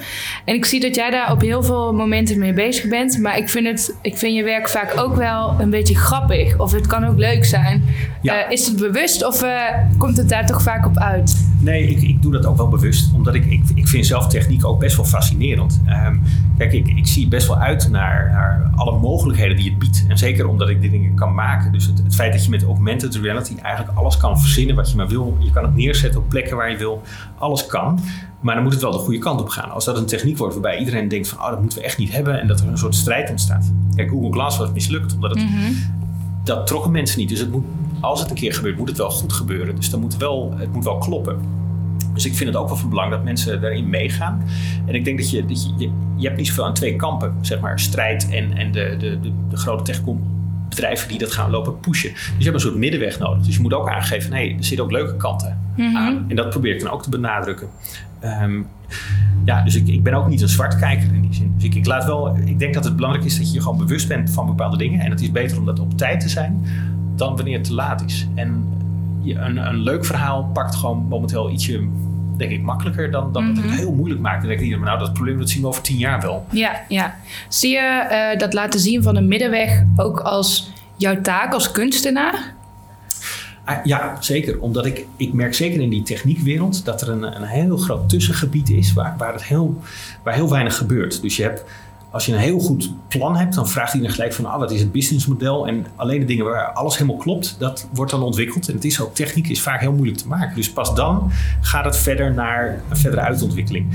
En 0.46 0.56
ik 0.56 0.66
zie 0.66 0.80
dat 0.80 0.96
jij 0.96 1.10
daar 1.10 1.32
op 1.32 1.42
heel 1.42 1.64
veel 1.64 1.94
momenten 1.94 2.40
mee 2.40 2.54
bezig 2.54 2.90
bent. 2.90 3.18
Maar 3.18 3.38
ik 3.38 3.50
vind, 3.50 3.68
het, 3.68 3.96
ik 4.02 4.18
vind 4.18 4.36
je 4.36 4.44
werk 4.44 4.70
vaak 4.70 5.00
ook 5.00 5.16
wel 5.16 5.56
een 5.60 5.70
beetje 5.70 5.96
grappig. 5.96 6.60
Of 6.60 6.72
het 6.72 6.88
kan 6.88 7.06
ook 7.06 7.18
leuk 7.18 7.46
zijn. 7.46 7.84
Ja. 8.22 8.46
Uh, 8.46 8.52
is 8.52 8.68
het 8.68 8.76
bewust 8.76 9.26
of 9.26 9.44
uh, 9.44 9.62
komt 9.98 10.18
het 10.18 10.30
daar 10.30 10.46
toch 10.46 10.62
vaak 10.62 10.86
op 10.86 10.98
uit? 10.98 11.53
Nee, 11.64 11.88
ik, 11.88 12.02
ik 12.02 12.22
doe 12.22 12.32
dat 12.32 12.46
ook 12.46 12.58
wel 12.58 12.68
bewust. 12.68 13.14
Omdat 13.14 13.36
ik, 13.36 13.46
ik, 13.46 13.64
ik 13.76 13.88
vind 13.88 14.06
zelf 14.06 14.28
techniek 14.28 14.66
ook 14.66 14.80
best 14.80 14.96
wel 14.96 15.06
fascinerend. 15.06 15.82
Um, 16.08 16.22
kijk, 16.58 16.74
ik, 16.74 16.88
ik 16.88 17.08
zie 17.08 17.28
best 17.28 17.48
wel 17.48 17.58
uit 17.58 17.90
naar, 17.90 18.32
naar 18.32 18.72
alle 18.76 19.00
mogelijkheden 19.00 19.56
die 19.56 19.70
het 19.70 19.80
biedt. 19.80 20.06
En 20.08 20.18
zeker 20.18 20.48
omdat 20.48 20.70
ik 20.70 20.82
die 20.82 20.90
dingen 20.90 21.16
kan 21.16 21.34
maken. 21.34 21.72
Dus 21.72 21.86
het, 21.86 21.98
het 22.04 22.16
feit 22.16 22.34
dat 22.34 22.44
je 22.44 22.50
met 22.50 22.64
augmented 22.64 23.16
reality 23.16 23.56
eigenlijk 23.62 23.98
alles 23.98 24.18
kan 24.18 24.40
verzinnen 24.40 24.76
wat 24.76 24.90
je 24.90 24.98
maar 24.98 25.08
wil. 25.08 25.38
Je 25.40 25.52
kan 25.52 25.64
het 25.64 25.76
neerzetten 25.76 26.20
op 26.20 26.30
plekken 26.30 26.58
waar 26.58 26.72
je 26.72 26.78
wil. 26.78 27.02
Alles 27.38 27.66
kan. 27.66 28.00
Maar 28.40 28.56
dan 28.56 28.64
moet 28.64 28.74
het 28.74 28.82
wel 28.82 28.92
de 28.92 28.98
goede 28.98 29.20
kant 29.20 29.42
op 29.42 29.50
gaan. 29.50 29.72
Als 29.72 29.86
dat 29.86 29.98
een 29.98 30.06
techniek 30.06 30.38
wordt 30.38 30.54
waarbij 30.54 30.78
iedereen 30.78 31.08
denkt 31.08 31.28
van... 31.28 31.40
oh, 31.40 31.50
dat 31.50 31.60
moeten 31.60 31.78
we 31.78 31.84
echt 31.84 31.98
niet 31.98 32.12
hebben. 32.12 32.42
En 32.42 32.48
dat 32.48 32.60
er 32.60 32.68
een 32.68 32.78
soort 32.78 32.96
strijd 32.96 33.30
ontstaat. 33.30 33.72
Kijk, 33.96 34.10
Google 34.10 34.32
Glass 34.32 34.58
was 34.58 34.72
mislukt. 34.72 35.16
Omdat 35.16 35.30
het, 35.30 35.40
mhm. 35.40 35.74
dat 36.44 36.68
trokken 36.68 36.92
mensen 36.92 37.20
niet. 37.20 37.30
Dus 37.30 37.40
het 37.40 37.52
moet, 37.52 37.66
als 38.04 38.20
het 38.20 38.30
een 38.30 38.36
keer 38.36 38.54
gebeurt, 38.54 38.78
moet 38.78 38.88
het 38.88 38.98
wel 38.98 39.10
goed 39.10 39.34
gebeuren. 39.34 39.76
Dus 39.76 39.90
dan 39.90 40.00
moet 40.00 40.18
wel, 40.18 40.54
het 40.58 40.74
moet 40.74 40.84
wel 40.84 40.98
kloppen. 40.98 41.40
Dus 42.14 42.26
ik 42.26 42.36
vind 42.36 42.50
het 42.50 42.58
ook 42.58 42.68
wel 42.68 42.78
van 42.78 42.90
belang 42.90 43.12
dat 43.12 43.24
mensen 43.24 43.62
daarin 43.62 43.90
meegaan. 43.90 44.44
En 44.86 44.96
ik 44.96 45.06
denk 45.06 45.18
dat 45.18 45.30
je, 45.30 45.46
dat 45.46 45.64
je, 45.78 45.92
je, 46.16 46.26
hebt 46.26 46.38
niet 46.38 46.48
zoveel 46.48 46.66
aan 46.66 46.74
twee 46.74 46.96
kampen, 46.96 47.36
zeg 47.42 47.60
maar, 47.60 47.80
strijd 47.80 48.30
en, 48.30 48.58
en 48.58 48.72
de, 48.72 48.96
de, 49.00 49.20
de, 49.20 49.32
de 49.50 49.58
grote 49.58 49.84
techcom 49.84 50.22
bedrijven 50.70 51.08
die 51.08 51.18
dat 51.18 51.32
gaan 51.32 51.52
lopen 51.52 51.80
pushen. 51.80 52.12
Dus 52.14 52.24
je 52.38 52.44
hebt 52.44 52.56
een 52.56 52.62
soort 52.62 52.76
middenweg 52.76 53.20
nodig. 53.20 53.46
Dus 53.46 53.56
je 53.56 53.62
moet 53.62 53.74
ook 53.74 53.90
aangeven, 53.90 54.34
hé, 54.34 54.46
hey, 54.46 54.56
er 54.58 54.64
zitten 54.64 54.86
ook 54.86 54.92
leuke 54.92 55.18
kanten 55.18 55.60
mhm. 55.76 55.98
aan. 55.98 56.26
En 56.28 56.36
dat 56.36 56.50
probeer 56.50 56.74
ik 56.74 56.82
dan 56.82 56.92
ook 56.92 57.04
te 57.04 57.10
benadrukken. 57.10 57.70
Ehm, 58.20 58.62
ja, 59.46 59.64
dus 59.64 59.76
ik, 59.76 59.88
ik 59.88 60.04
ben 60.04 60.14
ook 60.14 60.28
niet 60.28 60.42
een 60.42 60.50
zwartkijker 60.50 61.14
in 61.14 61.22
die 61.22 61.34
zin. 61.34 61.54
Dus 61.56 61.64
ik, 61.64 61.76
ik, 61.76 61.86
laat 61.86 62.06
wel, 62.06 62.38
ik 62.46 62.60
denk 62.60 62.74
dat 62.74 62.84
het 62.84 62.96
belangrijk 62.96 63.26
is 63.26 63.38
dat 63.38 63.48
je 63.48 63.54
je 63.54 63.62
gewoon 63.62 63.78
bewust 63.78 64.08
bent 64.08 64.30
van 64.30 64.46
bepaalde 64.46 64.78
dingen. 64.78 65.00
En 65.00 65.12
het 65.12 65.22
is 65.22 65.32
beter 65.32 65.58
om 65.58 65.66
dat 65.66 65.80
op 65.80 65.98
tijd 65.98 66.20
te 66.20 66.30
zijn 66.30 66.66
dan 67.16 67.36
wanneer 67.36 67.58
het 67.58 67.68
te 67.68 67.74
laat 67.74 68.04
is. 68.06 68.28
En 68.36 68.68
een, 69.26 69.58
een 69.58 69.80
leuk 69.80 70.06
verhaal 70.06 70.50
pakt 70.54 70.76
gewoon 70.76 71.06
momenteel 71.10 71.52
ietsje 71.52 71.88
denk 72.38 72.52
ik 72.52 72.62
makkelijker 72.62 73.12
dan, 73.12 73.32
dan 73.32 73.48
dat 73.48 73.56
het 73.56 73.66
mhm. 73.66 73.76
heel 73.76 73.94
moeilijk 73.94 74.22
maakt. 74.22 74.40
Dan 74.40 74.50
denk 74.50 74.62
ik, 74.62 74.80
nou 74.80 75.00
dat 75.00 75.14
probleem 75.14 75.40
dat 75.40 75.50
zien 75.50 75.62
we 75.62 75.68
over 75.68 75.82
tien 75.82 75.98
jaar 75.98 76.22
wel. 76.22 76.46
Ja, 76.50 76.82
ja. 76.88 77.16
Zie 77.48 77.72
je 77.72 78.08
uh, 78.34 78.40
dat 78.40 78.54
laten 78.54 78.80
zien 78.80 79.04
van 79.04 79.16
een 79.16 79.28
middenweg 79.28 79.84
ook 79.96 80.20
als 80.20 80.72
jouw 80.96 81.22
taak 81.22 81.54
als 81.54 81.72
kunstenaar? 81.72 82.54
Ah, 83.66 83.86
ja, 83.86 84.18
zeker. 84.20 84.60
Omdat 84.60 84.86
ik, 84.86 85.06
ik 85.16 85.34
merk 85.34 85.54
zeker 85.54 85.82
in 85.82 85.90
die 85.90 86.04
techniekwereld 86.04 86.86
dat 86.86 87.02
er 87.02 87.10
een, 87.10 87.24
een 87.24 87.44
heel 87.44 87.78
groot 87.78 88.10
tussengebied 88.10 88.70
is 88.70 88.94
waar, 88.94 89.16
waar, 89.18 89.34
het 89.34 89.44
heel, 89.44 89.82
waar 90.24 90.34
heel 90.34 90.50
weinig 90.50 90.78
gebeurt. 90.78 91.22
Dus 91.22 91.36
je 91.36 91.44
hebt 91.44 91.64
als 92.14 92.26
je 92.26 92.34
een 92.34 92.40
heel 92.40 92.60
goed 92.60 92.92
plan 93.08 93.36
hebt, 93.36 93.56
dan 93.56 93.68
vraagt 93.68 93.94
iedereen 93.94 94.16
gelijk 94.16 94.34
van 94.34 94.46
ah, 94.46 94.60
wat 94.60 94.72
is 94.72 94.80
het 94.80 94.92
businessmodel? 94.92 95.68
En 95.68 95.86
alleen 95.96 96.20
de 96.20 96.26
dingen 96.26 96.46
waar 96.46 96.72
alles 96.72 96.98
helemaal 96.98 97.18
klopt, 97.18 97.56
dat 97.60 97.88
wordt 97.94 98.12
dan 98.12 98.24
ontwikkeld. 98.24 98.68
En 98.68 98.76
het 98.76 98.86
is 98.86 99.02
ook, 99.02 99.16
techniek 99.16 99.48
is 99.48 99.62
vaak 99.62 99.80
heel 99.80 99.92
moeilijk 99.92 100.18
te 100.18 100.28
maken. 100.28 100.56
Dus 100.56 100.72
pas 100.72 100.96
dan 100.96 101.32
gaat 101.62 101.86
het 101.86 101.98
verder 101.98 102.34
naar 102.34 102.82
een 102.90 102.98
verdere 102.98 103.22
uitontwikkeling. 103.22 103.88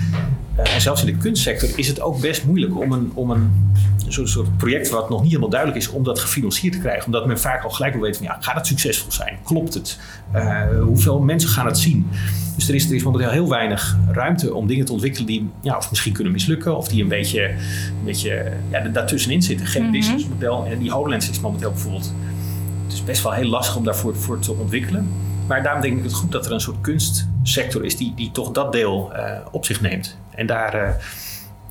Uh, 0.59 0.75
en 0.75 0.81
zelfs 0.81 1.01
in 1.01 1.07
de 1.07 1.17
kunstsector 1.17 1.69
is 1.77 1.89
het 1.89 2.01
ook 2.01 2.21
best 2.21 2.45
moeilijk 2.45 2.77
om 2.77 2.93
een, 2.93 3.11
om 3.15 3.31
een 3.31 3.73
soort, 4.09 4.29
soort 4.29 4.57
project 4.57 4.91
wat 4.91 5.09
nog 5.09 5.21
niet 5.21 5.29
helemaal 5.29 5.51
duidelijk 5.51 5.81
is, 5.81 5.89
om 5.89 6.05
dat 6.05 6.19
gefinancierd 6.19 6.73
te 6.73 6.79
krijgen. 6.79 7.07
Omdat 7.07 7.27
men 7.27 7.41
vaak 7.41 7.65
al 7.65 7.71
gelijk 7.71 7.93
wil 7.93 8.03
weten 8.03 8.25
van 8.25 8.35
ja, 8.35 8.39
gaat 8.41 8.55
het 8.55 8.67
succesvol 8.67 9.13
zijn? 9.13 9.39
Klopt 9.45 9.75
het? 9.75 9.99
Uh, 10.35 10.63
hoeveel 10.83 11.21
mensen 11.21 11.51
gaan 11.51 11.67
het 11.67 11.79
zien? 11.79 12.07
Dus 12.57 12.69
er 12.69 12.75
is, 12.75 12.89
er 12.89 12.95
is 12.95 13.03
momenteel 13.03 13.31
heel 13.31 13.49
weinig 13.49 13.97
ruimte 14.11 14.55
om 14.55 14.67
dingen 14.67 14.85
te 14.85 14.93
ontwikkelen 14.93 15.27
die 15.27 15.51
ja, 15.61 15.77
of 15.77 15.91
misschien 15.91 16.13
kunnen 16.13 16.33
mislukken, 16.33 16.77
of 16.77 16.89
die 16.89 17.03
een 17.03 17.09
beetje, 17.09 17.49
een 17.49 18.05
beetje 18.05 18.53
ja, 18.71 18.81
daartussenin 18.81 19.43
zitten. 19.43 19.67
Geen 19.67 19.83
mm 19.83 19.89
-hmm. 19.89 19.99
businessmodel. 19.99 20.67
En 20.67 20.79
die 20.79 20.91
HoloLens 20.91 21.31
is 21.31 21.41
momenteel 21.41 21.71
bijvoorbeeld. 21.71 22.15
Het 22.85 22.93
is 22.93 23.05
best 23.05 23.23
wel 23.23 23.33
heel 23.33 23.49
lastig 23.49 23.77
om 23.77 23.85
daarvoor 23.85 24.17
voor 24.17 24.39
te 24.39 24.53
ontwikkelen. 24.53 25.09
Maar 25.47 25.63
daarom 25.63 25.83
denk 25.83 25.99
ik 25.99 26.05
het 26.05 26.15
goed 26.15 26.33
dat 26.33 26.47
er 26.47 26.53
een 26.53 26.61
soort 26.61 26.81
kunstsector 26.81 27.85
is 27.85 27.97
die, 27.97 28.13
die 28.15 28.31
toch 28.31 28.53
dat 28.53 28.73
deel 28.73 29.13
uh, 29.17 29.39
op 29.51 29.65
zich 29.65 29.81
neemt. 29.81 30.17
En 30.39 30.47
daar, 30.47 30.75
uh, 30.75 30.89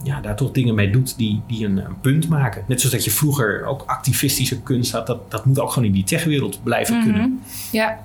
ja, 0.03 0.21
daar 0.21 0.36
toch 0.36 0.51
dingen 0.51 0.75
mee 0.75 0.89
doet 0.89 1.17
die, 1.17 1.41
die 1.47 1.65
een, 1.65 1.77
een, 1.77 1.99
punt 2.01 2.30
maken. 2.30 2.63
Net 2.67 2.80
zoals 2.80 2.95
dat 2.95 3.03
je 3.03 3.12
vroeger 3.12 3.65
ook 3.65 3.84
activistische 3.86 4.62
kunst 4.62 4.91
had, 4.91 5.08
dat, 5.08 5.32
dat 5.32 5.45
moet 5.45 5.60
ook 5.60 5.71
gewoon 5.71 5.88
in 5.88 5.93
die 5.93 6.03
techwereld 6.03 6.63
blijven 6.63 6.95
mm 6.95 7.01
-hmm. 7.01 7.12
kunnen. 7.12 7.41
Ja, 7.71 7.99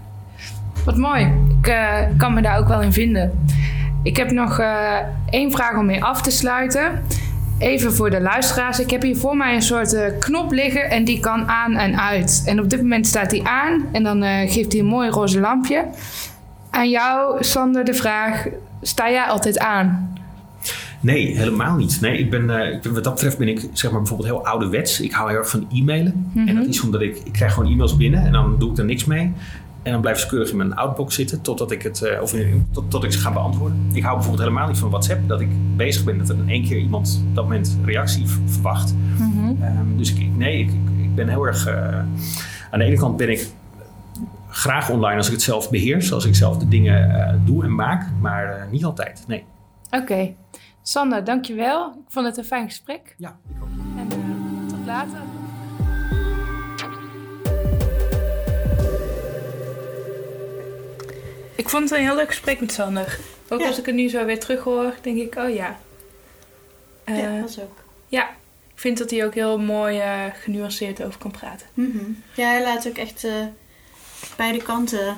wat 0.84 0.96
mooi. 0.96 1.32
Ik 1.60 1.68
uh, 1.68 1.98
kan 2.16 2.34
me 2.34 2.42
daar 2.42 2.58
ook 2.58 2.68
wel 2.68 2.82
in 2.82 2.92
vinden. 2.92 3.46
Ik 4.02 4.16
heb 4.16 4.30
nog 4.30 4.60
uh, 4.60 4.96
één 5.30 5.50
vraag 5.50 5.78
om 5.78 5.86
mee 5.86 6.04
af 6.04 6.22
te 6.22 6.30
sluiten. 6.30 7.02
Even 7.58 7.92
voor 7.92 8.10
de 8.10 8.20
luisteraars. 8.20 8.80
Ik 8.80 8.90
heb 8.90 9.02
hier 9.02 9.16
voor 9.16 9.36
mij 9.36 9.54
een 9.54 9.62
soort 9.62 9.92
uh, 9.92 10.04
knop 10.18 10.52
liggen 10.52 10.90
en 10.90 11.04
die 11.04 11.20
kan 11.20 11.48
aan 11.48 11.76
en 11.76 12.00
uit. 12.00 12.42
En 12.46 12.60
op 12.60 12.70
dit 12.70 12.80
moment 12.80 13.06
staat 13.06 13.30
die 13.30 13.42
aan 13.42 13.84
en 13.92 14.02
dan 14.02 14.22
geeft 14.48 14.72
hij 14.72 14.80
een 14.80 14.86
mooi 14.86 15.10
roze 15.10 15.40
lampje. 15.40 15.84
Aan 16.70 16.90
jou, 16.90 17.44
Sander, 17.44 17.84
de 17.84 17.94
vraag: 17.94 18.46
sta 18.82 19.10
jij 19.10 19.24
altijd 19.24 19.58
aan? 19.58 20.12
Nee, 21.02 21.36
helemaal 21.36 21.76
niet. 21.76 22.00
Nee, 22.00 22.18
ik 22.18 22.30
ben, 22.30 22.42
uh, 22.42 22.72
ik 22.72 22.82
ben, 22.82 22.94
wat 22.94 23.04
dat 23.04 23.12
betreft 23.14 23.38
ben 23.38 23.48
ik 23.48 23.68
zeg 23.72 23.90
maar 23.90 24.00
bijvoorbeeld 24.00 24.28
heel 24.28 24.46
ouderwets. 24.46 25.00
Ik 25.00 25.12
hou 25.12 25.30
heel 25.30 25.38
erg 25.38 25.50
van 25.50 25.66
e-mailen. 25.72 26.12
Mm 26.14 26.30
-hmm. 26.32 26.48
En 26.48 26.54
dat 26.54 26.66
is 26.66 26.80
omdat 26.80 27.00
ik, 27.00 27.20
ik 27.24 27.32
krijg 27.32 27.54
gewoon 27.54 27.72
e-mails 27.72 27.96
binnen 27.96 28.24
en 28.24 28.32
dan 28.32 28.56
doe 28.58 28.70
ik 28.70 28.78
er 28.78 28.84
niks 28.84 29.04
mee. 29.04 29.32
En 29.82 29.92
dan 29.92 30.00
blijft 30.00 30.20
ze 30.20 30.26
keurig 30.26 30.50
in 30.50 30.56
mijn 30.56 30.74
outbox 30.74 31.14
zitten 31.14 31.40
totdat 31.40 31.70
ik, 31.70 31.82
het, 31.82 32.02
uh, 32.04 32.22
of 32.22 32.34
in, 32.34 32.66
tot, 32.70 32.90
tot 32.90 33.04
ik 33.04 33.12
ze 33.12 33.18
ga 33.18 33.32
beantwoorden. 33.32 33.90
Ik 33.92 34.02
hou 34.02 34.14
bijvoorbeeld 34.14 34.48
helemaal 34.48 34.68
niet 34.68 34.78
van 34.78 34.90
WhatsApp. 34.90 35.28
Dat 35.28 35.40
ik 35.40 35.48
bezig 35.76 36.04
ben 36.04 36.18
dat 36.18 36.28
er 36.28 36.36
in 36.36 36.48
één 36.48 36.64
keer 36.64 36.78
iemand 36.78 37.22
op 37.28 37.34
dat 37.34 37.44
moment 37.44 37.78
reactie 37.84 38.26
verwacht. 38.46 38.94
Mm 39.18 39.32
-hmm. 39.32 39.62
um, 39.62 39.96
dus 39.96 40.14
ik, 40.14 40.36
nee, 40.36 40.58
ik, 40.58 40.70
ik 41.02 41.14
ben 41.14 41.28
heel 41.28 41.46
erg... 41.46 41.68
Uh, 41.68 41.98
aan 42.70 42.78
de 42.78 42.84
ene 42.84 42.96
kant 42.96 43.16
ben 43.16 43.30
ik 43.30 43.48
graag 44.48 44.90
online 44.90 45.16
als 45.16 45.26
ik 45.26 45.32
het 45.32 45.42
zelf 45.42 45.70
beheers. 45.70 46.12
Als 46.12 46.24
ik 46.24 46.34
zelf 46.34 46.56
de 46.56 46.68
dingen 46.68 47.42
doe 47.44 47.64
en 47.64 47.74
maak. 47.74 48.06
Maar 48.20 48.68
niet 48.70 48.84
altijd, 48.84 49.24
nee. 49.26 49.44
Oké. 49.90 50.02
Okay. 50.02 50.36
Sander, 50.82 51.24
dankjewel. 51.24 51.90
Ik 51.90 52.12
vond 52.12 52.26
het 52.26 52.36
een 52.36 52.44
fijn 52.44 52.68
gesprek. 52.68 53.14
Ja, 53.16 53.38
ik 53.48 53.62
ook. 53.62 53.68
En 53.98 54.08
tot 54.68 54.86
later. 54.86 55.18
Ik 61.56 61.68
vond 61.68 61.90
het 61.90 61.98
een 61.98 62.04
heel 62.04 62.16
leuk 62.16 62.28
gesprek 62.28 62.60
met 62.60 62.72
Sander. 62.72 63.18
Ook 63.48 63.60
ja. 63.60 63.66
als 63.66 63.78
ik 63.78 63.86
het 63.86 63.94
nu 63.94 64.08
zo 64.08 64.24
weer 64.24 64.40
terug 64.40 64.62
hoor, 64.62 64.94
denk 65.02 65.18
ik, 65.18 65.34
oh 65.34 65.54
ja. 65.54 65.78
Uh, 67.04 67.18
ja, 67.18 67.40
dat 67.40 67.48
is 67.48 67.60
ook. 67.60 67.78
Ja, 68.08 68.28
ik 68.74 68.78
vind 68.78 68.98
dat 68.98 69.10
hij 69.10 69.24
ook 69.24 69.34
heel 69.34 69.58
mooi 69.58 69.98
uh, 69.98 70.24
genuanceerd 70.34 71.02
over 71.02 71.18
kan 71.18 71.30
praten. 71.30 71.66
Mm 71.74 71.90
-hmm. 71.92 72.22
Ja, 72.34 72.48
hij 72.48 72.62
laat 72.62 72.88
ook 72.88 72.96
echt 72.96 73.24
uh, 73.24 73.32
beide 74.36 74.62
kanten 74.62 75.16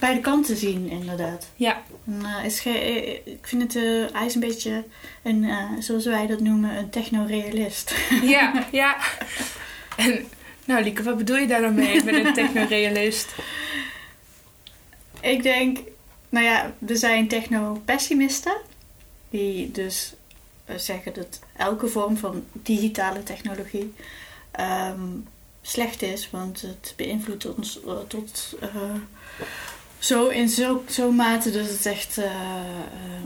beide 0.00 0.20
kanten 0.20 0.56
zien, 0.56 0.88
inderdaad. 0.88 1.48
Ja. 1.56 1.82
En, 2.06 2.20
uh, 2.22 2.44
is 2.44 2.66
ik 3.24 3.38
vind 3.46 3.62
het, 3.62 3.74
uh, 3.74 4.06
hij 4.12 4.26
is 4.26 4.34
een 4.34 4.40
beetje, 4.40 4.84
een, 5.22 5.42
uh, 5.42 5.70
zoals 5.78 6.04
wij 6.04 6.26
dat 6.26 6.40
noemen, 6.40 6.76
een 6.76 6.90
technorealist. 6.90 7.94
Ja, 8.22 8.66
ja. 8.72 8.96
En, 9.96 10.26
nou 10.64 10.82
Lieke, 10.82 11.02
wat 11.02 11.16
bedoel 11.16 11.36
je 11.36 11.46
daar 11.46 11.60
dan 11.60 11.74
mee 11.74 12.04
met 12.04 12.14
een 12.14 12.34
technorealist? 12.34 13.34
Ik 15.20 15.42
denk, 15.42 15.78
nou 16.28 16.44
ja, 16.44 16.74
er 16.86 16.96
zijn 16.96 17.28
techno-pessimisten. 17.28 18.56
Die 19.30 19.70
dus 19.70 20.14
zeggen 20.76 21.14
dat 21.14 21.40
elke 21.56 21.88
vorm 21.88 22.16
van 22.16 22.44
digitale 22.52 23.22
technologie 23.22 23.94
um, 24.60 25.26
slecht 25.62 26.02
is. 26.02 26.30
Want 26.30 26.60
het 26.60 26.92
beïnvloedt 26.96 27.54
ons 27.54 27.80
uh, 27.86 27.98
tot 28.08 28.54
uh, 28.62 28.94
zo 30.00 30.28
in 30.28 30.48
zo'n 30.48 30.80
zo 30.88 31.12
mate 31.12 31.50
dat 31.50 31.68
het 31.68 31.86
echt 31.86 32.18
uh, 32.18 32.24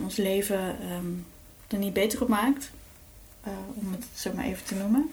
ons 0.02 0.16
leven 0.16 0.76
um, 0.92 1.26
er 1.68 1.78
niet 1.78 1.92
beter 1.92 2.22
op 2.22 2.28
maakt. 2.28 2.70
om 3.74 3.92
het 3.92 4.04
zo 4.14 4.30
maar 4.34 4.44
even 4.44 4.64
te 4.64 4.74
noemen. 4.74 5.10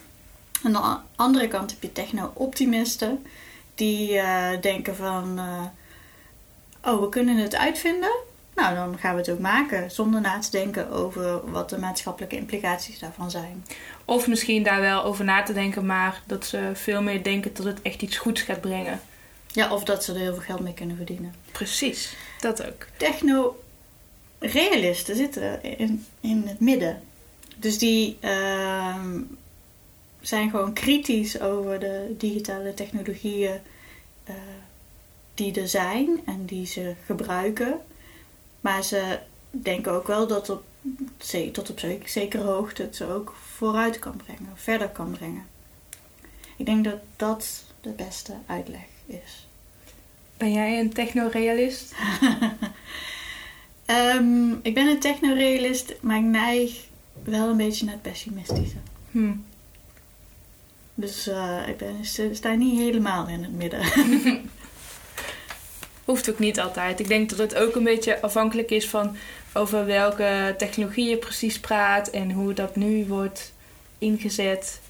Aan 0.64 0.72
de 0.72 0.98
andere 1.16 1.48
kant 1.48 1.72
heb 1.72 1.82
je 1.82 1.92
techno-optimisten. 1.92 3.26
Die 3.76 4.22
denken 4.62 4.96
van 4.96 5.40
oh, 6.84 7.02
we 7.02 7.10
kunnen 7.10 7.38
het 7.38 7.56
uitvinden. 7.56 8.12
Nou, 8.56 8.76
dan 8.76 8.98
gaan 8.98 9.14
we 9.14 9.20
het 9.20 9.30
ook 9.30 9.40
maken 9.40 9.92
zonder 9.92 10.22
na 10.22 10.40
te 10.40 10.52
denken 10.52 10.90
over 10.90 11.52
wat 11.52 11.70
de 11.70 11.78
maatschappelijke 11.78 12.36
implicaties 12.36 13.00
daarvan 13.00 13.32
zijn. 13.32 13.66
Of 14.06 14.28
misschien 14.28 14.64
daar 14.64 14.82
wel 14.82 15.04
over 15.04 15.26
na 15.26 15.44
te 15.44 15.54
denken, 15.54 15.86
maar 15.86 16.22
dat 16.26 16.46
ze 16.46 16.72
veel 16.74 17.02
meer 17.02 17.24
denken 17.24 17.54
dat 17.54 17.66
het 17.66 17.82
echt 17.82 18.02
iets 18.02 18.18
goeds 18.18 18.42
gaat 18.42 18.62
brengen. 18.62 19.02
Ja, 19.54 19.74
of 19.74 19.84
dat 19.84 20.04
ze 20.04 20.14
er 20.14 20.20
heel 20.20 20.34
veel 20.34 20.44
geld 20.44 20.60
mee 20.60 20.74
kunnen 20.74 20.96
verdienen. 20.96 21.36
Precies, 21.52 22.16
dat 22.40 22.66
ook. 22.66 22.86
Techno-realisten 22.98 25.16
zitten 25.16 25.64
in, 25.78 26.06
in 26.20 26.44
het 26.48 26.60
midden. 26.60 27.02
Dus 27.58 27.78
die 27.78 28.18
uh, 28.22 29.06
zijn 30.22 30.50
gewoon 30.50 30.74
kritisch 30.74 31.40
over 31.42 31.80
de 31.80 32.16
digitale 32.18 32.74
technologieën 32.74 33.60
eh, 34.24 34.36
die 35.34 35.62
er 35.62 35.68
zijn 35.68 36.22
en 36.26 36.46
die 36.46 36.66
ze 36.66 36.96
gebruiken. 37.06 37.80
Maar 38.62 38.84
ze 38.84 39.20
denken 39.50 39.92
ook 39.92 40.08
wel 40.08 40.28
dat 40.28 40.50
op, 40.50 40.64
ze- 41.20 41.52
tot 41.52 41.70
op 41.70 41.80
zek- 41.80 42.08
zekere 42.08 42.44
hoogte 42.44 42.82
het 42.82 42.96
ze 42.96 43.06
ook 43.08 43.36
vooruit 43.56 44.00
kan 44.00 44.16
brengen, 44.26 44.52
verder 44.56 44.90
kan 44.90 45.12
brengen. 45.12 45.46
Ik 46.58 46.66
denk 46.66 46.84
dat 46.84 46.98
dat 47.16 47.64
de 47.82 47.90
beste 47.90 48.34
uitleg 48.46 48.82
is. 49.12 49.48
Ben 50.38 50.52
jij 50.52 50.80
een 50.80 50.94
technorealist? 50.94 51.94
Ehm, 53.86 54.52
ik 54.62 54.74
ben 54.74 54.88
een 54.88 55.00
technorealist, 55.00 55.94
maar 56.02 56.18
ik 56.18 56.24
neig 56.24 56.86
wel 57.24 57.50
een 57.50 57.58
beetje 57.58 57.86
naar 57.86 57.94
het 57.94 58.02
pessimistische. 58.02 58.78
Hm. 59.12 59.34
Dus 60.96 61.28
eh, 61.28 61.68
ik 61.68 61.78
ben, 61.78 61.96
sta 62.36 62.54
niet 62.54 62.80
helemaal 62.80 63.28
in 63.28 63.44
het 63.44 63.54
midden. 63.54 63.82
Hoeft 66.06 66.30
ook 66.30 66.40
niet 66.40 66.60
altijd. 66.60 67.00
Ik 67.00 67.08
denk 67.08 67.30
dat 67.30 67.38
het 67.38 67.56
ook 67.56 67.76
een 67.76 67.84
beetje 67.84 68.22
afhankelijk 68.22 68.72
is 68.72 68.90
van 68.90 69.16
over 69.54 69.86
welke 69.86 70.56
technologie 70.58 71.10
je 71.10 71.18
precies 71.18 71.60
praat 71.60 72.10
en 72.10 72.32
hoe 72.32 72.54
dat 72.54 72.76
nu 72.76 73.06
wordt 73.06 73.54
ingezet. 73.98 74.81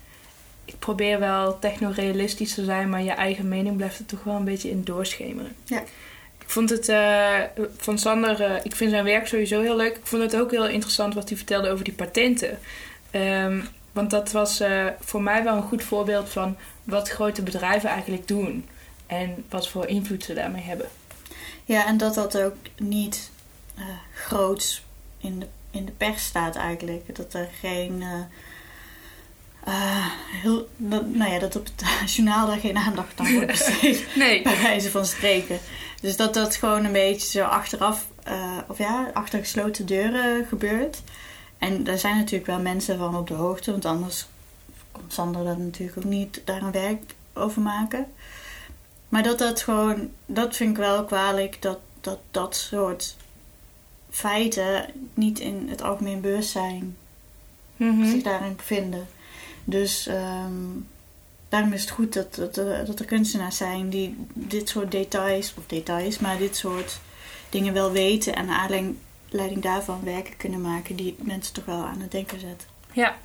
Ik 0.71 0.79
probeer 0.79 1.19
wel 1.19 1.59
technorealistisch 1.59 2.53
te 2.53 2.63
zijn, 2.63 2.89
maar 2.89 3.01
je 3.01 3.11
eigen 3.11 3.47
mening 3.47 3.75
blijft 3.75 3.99
er 3.99 4.05
toch 4.05 4.23
wel 4.23 4.35
een 4.35 4.43
beetje 4.43 4.69
in 4.69 4.83
doorschemeren. 4.83 5.55
Ja. 5.63 5.83
Ik 6.39 6.49
vond 6.49 6.69
het 6.69 6.89
eh, 6.89 7.39
van 7.77 7.97
Sander, 7.97 8.41
eh, 8.41 8.55
ik 8.63 8.75
vind 8.75 8.91
zijn 8.91 9.03
werk 9.03 9.27
sowieso 9.27 9.61
heel 9.61 9.75
leuk. 9.75 9.95
Ik 9.95 10.05
vond 10.05 10.21
het 10.21 10.35
ook 10.35 10.51
heel 10.51 10.67
interessant 10.67 11.13
wat 11.13 11.29
hij 11.29 11.37
vertelde 11.37 11.69
over 11.69 11.83
die 11.83 11.93
patenten. 11.93 12.59
Ehm, 13.11 13.61
want 13.91 14.09
dat 14.09 14.31
was 14.31 14.59
eh, 14.59 14.85
voor 14.99 15.21
mij 15.21 15.43
wel 15.43 15.55
een 15.55 15.61
goed 15.61 15.83
voorbeeld 15.83 16.29
van 16.29 16.57
wat 16.83 17.09
grote 17.09 17.41
bedrijven 17.41 17.89
eigenlijk 17.89 18.27
doen. 18.27 18.67
En 19.07 19.45
wat 19.49 19.69
voor 19.69 19.87
invloed 19.87 20.23
ze 20.23 20.33
daarmee 20.33 20.63
hebben. 20.63 20.87
Ja, 21.65 21.87
en 21.87 21.97
dat 21.97 22.13
dat 22.13 22.37
ook 22.37 22.55
niet 22.77 23.31
groots 24.13 24.83
in 25.17 25.39
de, 25.39 25.47
in 25.71 25.85
de 25.85 25.91
pers 25.91 26.25
staat 26.25 26.55
eigenlijk. 26.55 27.15
Dat 27.15 27.33
er 27.33 27.49
geen... 27.59 28.03
eh, 29.63 30.05
heel, 30.41 30.69
dat, 30.77 31.05
nou 31.05 31.31
ja, 31.31 31.39
dat 31.39 31.55
op 31.55 31.65
het 31.65 31.85
journaal 32.13 32.47
daar 32.47 32.59
geen 32.59 32.77
aandacht 32.77 33.19
aan 33.19 33.33
wordt 33.33 33.47
besteed. 33.57 34.05
Nee. 34.15 34.41
bij 34.41 34.61
wijze 34.61 34.91
van 34.91 35.05
spreken. 35.05 35.59
Dus 36.01 36.15
dat 36.15 36.33
dat 36.33 36.55
gewoon 36.55 36.85
een 36.85 36.91
beetje 36.91 37.27
zo 37.39 37.43
achteraf, 37.43 38.07
eh, 38.23 38.57
of 38.67 38.77
ja, 38.77 39.11
achter 39.13 39.39
gesloten 39.39 39.85
deuren 39.85 40.45
gebeurt. 40.45 41.01
En 41.57 41.83
daar 41.83 41.97
zijn 41.97 42.15
natuurlijk 42.15 42.45
wel 42.45 42.59
mensen 42.59 42.97
van 42.97 43.17
op 43.17 43.27
de 43.27 43.33
hoogte, 43.33 43.71
want 43.71 43.85
anders 43.85 44.27
kon 44.91 45.03
Sander 45.07 45.43
dat 45.43 45.57
natuurlijk 45.57 45.97
ook 45.97 46.03
niet 46.03 46.41
daar 46.45 46.61
een 46.61 46.71
werk 46.71 47.15
over 47.33 47.61
maken. 47.61 48.05
Maar 49.09 49.23
dat 49.23 49.39
dat 49.39 49.61
gewoon, 49.61 50.09
dat 50.25 50.55
vind 50.55 50.69
ik 50.69 50.77
wel 50.77 51.05
kwalijk, 51.05 51.61
dat 51.61 51.79
dat, 52.01 52.19
dat 52.31 52.55
soort 52.55 53.15
feiten 54.09 54.85
niet 55.13 55.39
in 55.39 55.67
het 55.69 55.81
algemeen 55.81 56.21
bewustzijn 56.21 56.95
Mhm. 57.75 58.05
zich 58.05 58.23
daarin 58.23 58.55
bevinden. 58.55 59.07
Dus 59.63 60.07
ehm, 60.07 60.53
daarom 61.49 61.73
is 61.73 61.81
het 61.81 61.89
goed 61.89 62.13
dat, 62.13 62.35
dat, 62.35 62.57
er- 62.57 62.85
dat 62.85 62.99
er 62.99 63.05
kunstenaars 63.05 63.57
zijn 63.57 63.89
die 63.89 64.15
dit 64.33 64.69
soort 64.69 64.91
details, 64.91 65.53
of 65.57 65.63
details, 65.67 66.19
maar 66.19 66.37
dit 66.37 66.55
soort 66.55 66.99
dingen 67.49 67.73
wel 67.73 67.91
weten 67.91 68.35
en 68.35 68.45
naar 68.45 68.57
aanleiding 68.59 68.95
leiding 69.33 69.61
daarvan 69.61 69.99
werken 70.03 70.37
kunnen 70.37 70.61
maken 70.61 70.95
die 70.95 71.15
mensen 71.19 71.53
toch 71.53 71.65
wel 71.65 71.85
aan 71.85 71.99
het 72.01 72.11
denken 72.11 72.39
zetten. 72.39 72.67
Ja. 72.91 73.17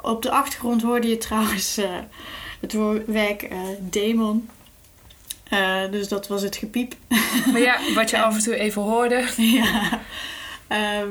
Op 0.00 0.22
de 0.22 0.30
achtergrond 0.30 0.82
hoorde 0.82 1.08
je 1.08 1.18
trouwens 1.18 1.76
eh, 1.76 1.98
het 2.60 2.72
werk 3.06 3.42
eh, 3.42 3.58
Demon. 3.80 4.48
Eh, 5.48 5.90
dus 5.90 6.08
dat 6.08 6.28
was 6.28 6.42
het 6.42 6.56
gepiep. 6.56 6.94
Maar 7.52 7.60
ja, 7.60 7.78
wat 7.94 8.10
je 8.10 8.22
af 8.22 8.34
en 8.34 8.42
toe 8.42 8.54
even 8.56 8.82
hoorde. 8.82 9.28
ja. 9.36 10.00
Ehm, 10.72 11.10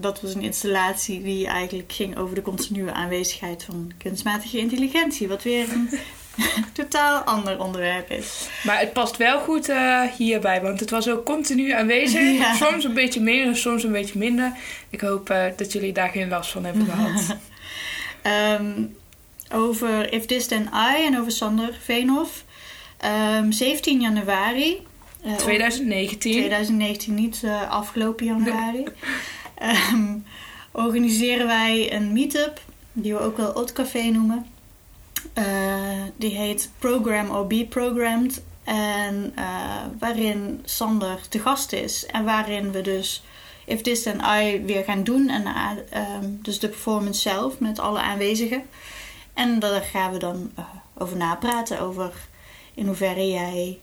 dat 0.00 0.20
was 0.20 0.34
een 0.34 0.42
installatie 0.42 1.22
die 1.22 1.46
eigenlijk 1.46 1.92
ging 1.92 2.16
over 2.16 2.34
de 2.34 2.42
continue 2.42 2.92
aanwezigheid 2.92 3.64
van 3.64 3.92
kunstmatige 3.98 4.58
intelligentie. 4.58 5.28
Wat 5.28 5.42
weer 5.42 5.68
een 5.72 5.88
totaal 6.72 7.22
ander 7.22 7.60
onderwerp 7.60 8.10
is. 8.10 8.48
Maar 8.62 8.78
het 8.78 8.92
past 8.92 9.16
wel 9.16 9.40
goed 9.40 9.68
eh, 9.68 10.02
hierbij, 10.02 10.62
want 10.62 10.80
het 10.80 10.90
was 10.90 11.08
ook 11.08 11.24
continu 11.24 11.70
aanwezig. 11.70 12.38
Ja. 12.38 12.54
Soms 12.54 12.84
een 12.84 12.94
beetje 12.94 13.20
meer 13.20 13.46
en 13.46 13.56
soms 13.56 13.82
een 13.82 13.92
beetje 13.92 14.18
minder. 14.18 14.52
Ik 14.90 15.00
hoop 15.00 15.30
eh, 15.30 15.44
dat 15.56 15.72
jullie 15.72 15.92
daar 15.92 16.08
geen 16.08 16.28
last 16.28 16.50
van 16.50 16.64
hebben 16.64 16.84
gehad. 16.84 17.36
Ehm, 18.22 18.82
over 19.52 20.12
If 20.12 20.26
This 20.26 20.46
Then 20.46 20.70
I 20.74 21.04
en 21.04 21.18
over 21.18 21.32
Sander 21.32 21.78
Veenhoff. 21.82 22.44
Ehm, 22.96 23.50
17 23.50 24.00
januari. 24.00 24.86
Eh, 25.24 25.34
2019. 25.34 26.32
2019, 26.32 27.14
niet 27.14 27.42
eh, 27.44 27.70
afgelopen 27.70 28.26
januari. 28.26 28.84
Ehm, 29.54 30.18
organiseren 30.72 31.46
wij 31.46 31.92
een 31.92 32.12
meetup, 32.12 32.60
die 32.92 33.14
we 33.14 33.20
ook 33.20 33.36
wel 33.36 33.52
Odd 33.52 33.72
Café 33.72 34.02
noemen. 34.02 34.46
Eh, 35.32 36.02
die 36.16 36.36
heet 36.36 36.70
Program 36.78 37.30
or 37.30 37.46
Be 37.46 37.66
Programmed. 37.68 38.42
En 38.64 39.34
waarin 39.98 40.60
Sander 40.64 41.28
te 41.28 41.38
gast 41.38 41.72
is. 41.72 42.06
En 42.06 42.24
waarin 42.24 42.72
we 42.72 42.80
dus 42.80 43.22
If 43.64 43.82
This 43.82 44.02
Then 44.02 44.20
I 44.20 44.62
weer 44.64 44.84
gaan 44.84 45.04
doen. 45.04 45.28
En, 45.28 45.46
eh, 45.46 45.70
ehm, 45.90 46.30
dus 46.42 46.58
de 46.58 46.68
performance 46.68 47.20
zelf 47.20 47.58
met 47.58 47.78
alle 47.78 48.00
aanwezigen. 48.00 48.62
En 49.34 49.58
daar 49.58 49.82
gaan 49.82 50.12
we 50.12 50.18
dan 50.18 50.52
over 50.98 51.16
napraten. 51.16 51.80
Over 51.80 52.12
in 52.74 52.86
hoeverre 52.86 53.28
jij 53.28 53.78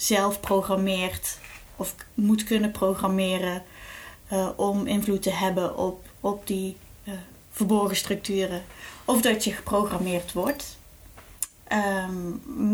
zelf 0.00 0.40
programmeert 0.40 1.38
of 1.76 1.94
moet 2.14 2.44
kunnen 2.44 2.70
programmeren 2.70 3.62
eh, 4.28 4.48
om 4.56 4.86
invloed 4.86 5.22
te 5.22 5.30
hebben 5.30 5.76
op, 5.76 6.04
op 6.20 6.46
die 6.46 6.76
eh, 7.04 7.12
verborgen 7.52 7.96
structuren. 7.96 8.62
Of 9.04 9.20
dat 9.20 9.44
je 9.44 9.52
geprogrammeerd 9.52 10.32
wordt. 10.32 10.78
Ehm, 11.68 12.12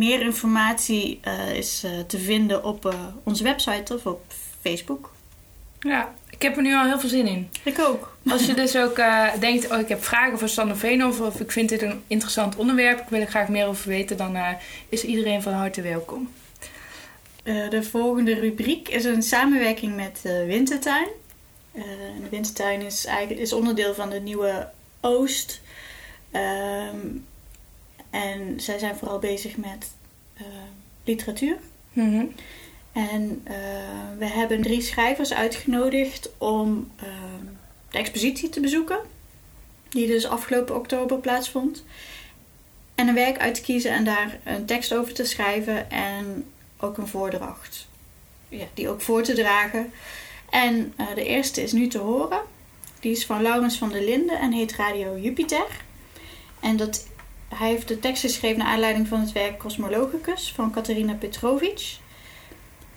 meer 0.03 0.21
informatie 0.21 1.19
eh, 1.23 1.55
is 1.55 1.85
te 2.07 2.19
vinden 2.19 2.65
op 2.65 2.95
onze 3.23 3.43
website 3.43 3.95
of 3.95 4.07
op 4.07 4.33
Facebook. 4.61 5.13
Ja, 5.81 6.15
ik 6.31 6.43
heb 6.43 6.57
er 6.57 6.63
nu 6.63 6.75
al 6.75 6.85
heel 6.85 7.01
veel 7.01 7.09
zin 7.09 7.27
in. 7.27 7.51
Ik 7.63 7.79
ook. 7.79 8.17
Als 8.29 8.47
je 8.47 8.55
dus 8.55 8.77
ook 8.77 8.97
denkt, 9.41 9.71
oh 9.71 9.79
ik 9.79 9.89
heb 9.89 10.05
vragen 10.05 10.39
voor 10.39 10.49
Sander 10.49 10.77
Veenhoff 10.77 11.21
of 11.21 11.41
ik 11.41 11.53
vind 11.53 11.69
dit 11.69 11.83
een 11.83 12.03
interessant 12.07 12.57
onderwerp, 12.57 13.01
ik 13.01 13.09
wil 13.09 13.21
er 13.21 13.27
graag 13.27 13.49
meer 13.49 13.67
over 13.67 13.89
weten, 13.89 14.17
dan 14.17 14.37
is 14.89 15.05
iedereen 15.05 15.43
van 15.43 15.53
harte 15.53 15.83
welkom. 15.83 16.29
Eh, 17.47 17.71
de 17.71 17.83
volgende 17.83 18.35
rubriek 18.35 18.89
is 18.89 19.05
een 19.05 19.23
samenwerking 19.23 19.97
met 19.97 20.21
de 20.23 20.45
Wintertuin. 20.47 21.09
Eh, 21.73 21.83
de 22.23 22.29
Wintertuin 22.31 22.81
is, 22.81 23.05
eigenlijk, 23.05 23.41
is 23.41 23.53
onderdeel 23.53 23.95
van 23.95 24.11
de 24.11 24.21
nieuwe 24.21 24.71
Oost. 25.01 25.61
Ehm, 26.31 27.07
en 28.11 28.61
zij 28.61 28.79
zijn 28.79 28.97
vooral 28.97 29.19
bezig 29.19 29.57
met 29.57 29.91
eh, 30.35 30.45
literatuur. 31.05 31.57
Mhm. 31.93 32.25
En 32.93 33.41
eh, 33.45 33.55
we 34.19 34.27
hebben 34.27 34.63
drie 34.63 34.81
schrijvers 34.81 35.33
uitgenodigd 35.33 36.31
om 36.39 36.91
ehm, 36.97 37.45
de 37.91 37.99
expositie 37.99 38.49
te 38.49 38.61
bezoeken. 38.61 38.99
Die 39.89 40.07
dus 40.07 40.27
afgelopen 40.27 40.77
oktober 40.77 41.19
plaatsvond. 41.19 41.85
En 42.95 43.09
een 43.09 43.15
werk 43.15 43.39
uit 43.39 43.55
te 43.55 43.63
kiezen 43.63 43.91
en 43.91 44.05
daar 44.05 44.39
een 44.45 44.67
tekst 44.67 44.95
over 44.95 45.15
te 45.15 45.25
schrijven. 45.25 45.91
En 45.91 46.45
ook 46.81 46.99
een 46.99 47.07
voordracht. 47.07 47.89
Ja, 48.49 48.65
die 48.75 48.89
ook 48.89 49.01
voor 49.01 49.23
te 49.23 49.35
dragen. 49.35 49.93
En 50.51 50.93
eh, 50.97 51.07
de 51.15 51.25
eerste 51.25 51.63
is 51.63 51.73
nu 51.73 51.87
te 51.89 51.99
horen. 51.99 52.41
Die 53.01 53.13
is 53.13 53.27
van 53.27 53.43
Laurens 53.43 53.79
van 53.79 53.89
der 53.89 54.05
Linden 54.05 54.39
en 54.39 54.53
heet 54.53 54.77
Radio 54.77 55.19
Jupiter. 55.19 55.67
En 56.61 56.77
dat, 56.77 57.07
hij 57.49 57.69
heeft 57.69 57.89
de 57.89 57.99
tekst 57.99 58.23
geschreven 58.23 58.59
naar 58.59 58.67
aanleiding 58.67 59.09
van 59.09 59.21
het 59.21 59.33
werk 59.33 59.59
Cosmologicus 59.59 60.53
van 60.53 60.71
Katerina 60.71 61.15
Petrovic. 61.15 61.97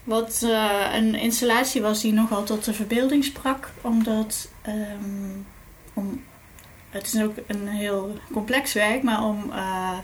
Wat 0.04 0.42
eh, 0.44 0.86
een 0.94 1.16
installatie 1.16 1.82
was 1.82 2.02
die 2.02 2.14
nogal 2.14 2.44
tot 2.44 2.66
de 2.66 2.74
verbeelding 2.74 3.24
sprak, 3.24 3.72
omdat 3.82 4.52
ehm, 4.62 5.38
om, 5.94 6.24
het 6.90 7.14
is 7.14 7.22
ook 7.22 7.34
een 7.48 7.68
heel 7.68 8.18
complex 8.32 8.74
werk, 8.74 9.04
maar 9.04 9.24
om 9.24 9.52
eh, 9.52 9.98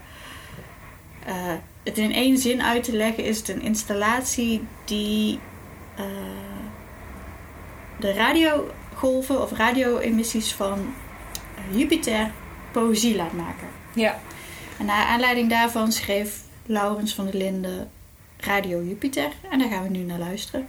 het 1.85 1.97
in 1.97 2.13
één 2.13 2.37
zin 2.37 2.61
uit 2.61 2.83
te 2.83 2.95
leggen, 2.95 3.23
is 3.23 3.37
het 3.37 3.49
een 3.49 3.61
installatie 3.61 4.61
die 4.85 5.39
eh, 5.95 6.05
de 7.99 8.13
radiogolven 8.13 9.41
of 9.41 9.51
radio-emissies 9.51 10.53
van 10.53 10.93
Jupiter 11.71 12.31
poëzie 12.71 13.15
laat 13.15 13.33
maken. 13.33 13.67
Ja, 13.93 14.19
En 14.77 14.85
naar 14.85 15.05
aanleiding 15.05 15.49
daarvan 15.49 15.91
schreef 15.91 16.41
Laurens 16.65 17.13
van 17.13 17.25
der 17.25 17.35
Linden 17.35 17.91
Radio 18.37 18.83
Jupiter. 18.83 19.31
En 19.49 19.59
daar 19.59 19.69
gaan 19.69 19.83
we 19.83 19.89
nu 19.89 19.99
naar 20.03 20.19
luisteren. 20.19 20.67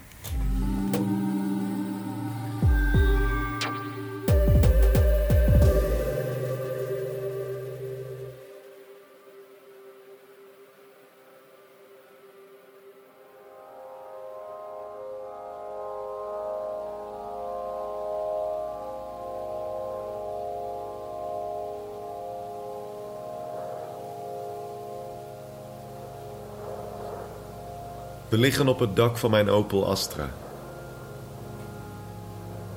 We 28.36 28.42
liggen 28.42 28.68
op 28.68 28.78
het 28.78 28.96
dak 28.96 29.16
van 29.16 29.30
mijn 29.30 29.50
Opel 29.50 29.86
Astra. 29.86 30.30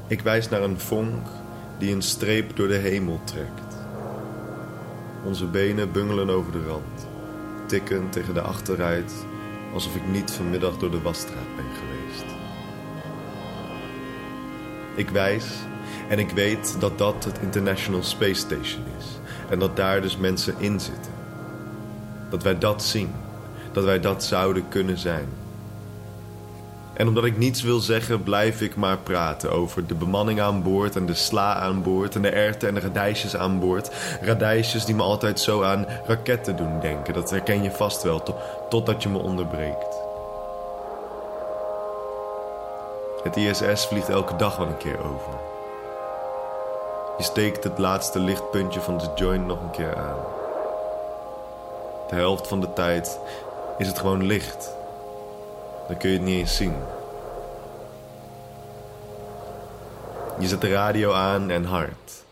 Ik 0.07 0.21
wijs 0.21 0.49
naar 0.49 0.61
een 0.61 0.79
vonk 0.79 1.27
die 1.77 1.93
een 1.93 2.01
streep 2.01 2.55
door 2.55 2.67
de 2.67 2.75
hemel 2.75 3.19
trekt. 3.23 3.75
Onze 5.25 5.45
benen 5.45 5.91
bungelen 5.91 6.29
over 6.29 6.51
de 6.51 6.65
rand, 6.67 7.07
tikken 7.65 8.09
tegen 8.09 8.33
de 8.33 8.41
achteruit 8.41 9.13
alsof 9.73 9.95
ik 9.95 10.07
niet 10.07 10.31
vanmiddag 10.31 10.77
door 10.77 10.91
de 10.91 11.01
wasstraat 11.01 11.55
ben 11.55 11.65
geweest. 11.79 12.35
Ik 14.95 15.09
wijs 15.09 15.45
en 16.09 16.19
ik 16.19 16.29
weet 16.29 16.75
dat 16.79 16.97
dat 16.97 17.23
het 17.23 17.39
International 17.39 18.03
Space 18.03 18.39
Station 18.39 18.83
is 18.97 19.05
en 19.49 19.59
dat 19.59 19.75
daar 19.75 20.01
dus 20.01 20.17
mensen 20.17 20.55
in 20.57 20.79
zitten. 20.79 21.13
Dat 22.29 22.43
wij 22.43 22.57
dat 22.57 22.83
zien, 22.83 23.11
dat 23.71 23.83
wij 23.83 23.99
dat 23.99 24.23
zouden 24.23 24.67
kunnen 24.67 24.97
zijn. 24.97 25.27
En 26.99 27.07
omdat 27.07 27.25
ik 27.25 27.37
niets 27.37 27.61
wil 27.61 27.79
zeggen, 27.79 28.23
blijf 28.23 28.61
ik 28.61 28.75
maar 28.75 28.97
praten 28.97 29.51
over 29.51 29.87
de 29.87 29.95
bemanning 29.95 30.41
aan 30.41 30.63
boord 30.63 30.95
en 30.95 31.05
de 31.05 31.13
sla 31.13 31.55
aan 31.55 31.83
boord 31.83 32.15
en 32.15 32.21
de 32.21 32.29
erwten 32.29 32.67
en 32.67 32.73
de 32.73 32.79
radijsjes 32.79 33.35
aan 33.35 33.59
boord. 33.59 33.89
Radijsjes 34.21 34.85
die 34.85 34.95
me 34.95 35.03
altijd 35.03 35.39
zo 35.39 35.63
aan 35.63 35.85
raketten 36.05 36.55
doen 36.55 36.79
denken. 36.79 37.13
Dat 37.13 37.29
herken 37.29 37.63
je 37.63 37.71
vast 37.71 38.03
wel, 38.03 38.23
to 38.23 38.35
totdat 38.69 39.03
je 39.03 39.09
me 39.09 39.17
onderbreekt. 39.17 39.99
Het 43.23 43.35
ISS 43.35 43.85
vliegt 43.87 44.09
elke 44.09 44.35
dag 44.35 44.57
wel 44.57 44.67
een 44.67 44.77
keer 44.77 44.99
over. 44.99 45.33
Je 47.17 47.23
steekt 47.23 47.63
het 47.63 47.77
laatste 47.77 48.19
lichtpuntje 48.19 48.81
van 48.81 48.97
de 48.97 49.09
joint 49.15 49.47
nog 49.47 49.61
een 49.61 49.71
keer 49.71 49.95
aan. 49.95 50.19
De 52.09 52.15
helft 52.15 52.47
van 52.47 52.59
de 52.61 52.73
tijd 52.73 53.19
is 53.77 53.87
het 53.87 53.99
gewoon 53.99 54.25
licht. 54.25 54.77
Dan 55.89 55.97
kun 55.97 56.09
je 56.09 56.17
het 56.17 56.25
niet 56.25 56.39
eens 56.39 56.55
zien. 56.55 56.73
Je 60.39 60.47
zet 60.47 60.61
de 60.61 60.69
radio 60.69 61.13
aan 61.13 61.49
en 61.49 61.63
hard. 61.63 62.23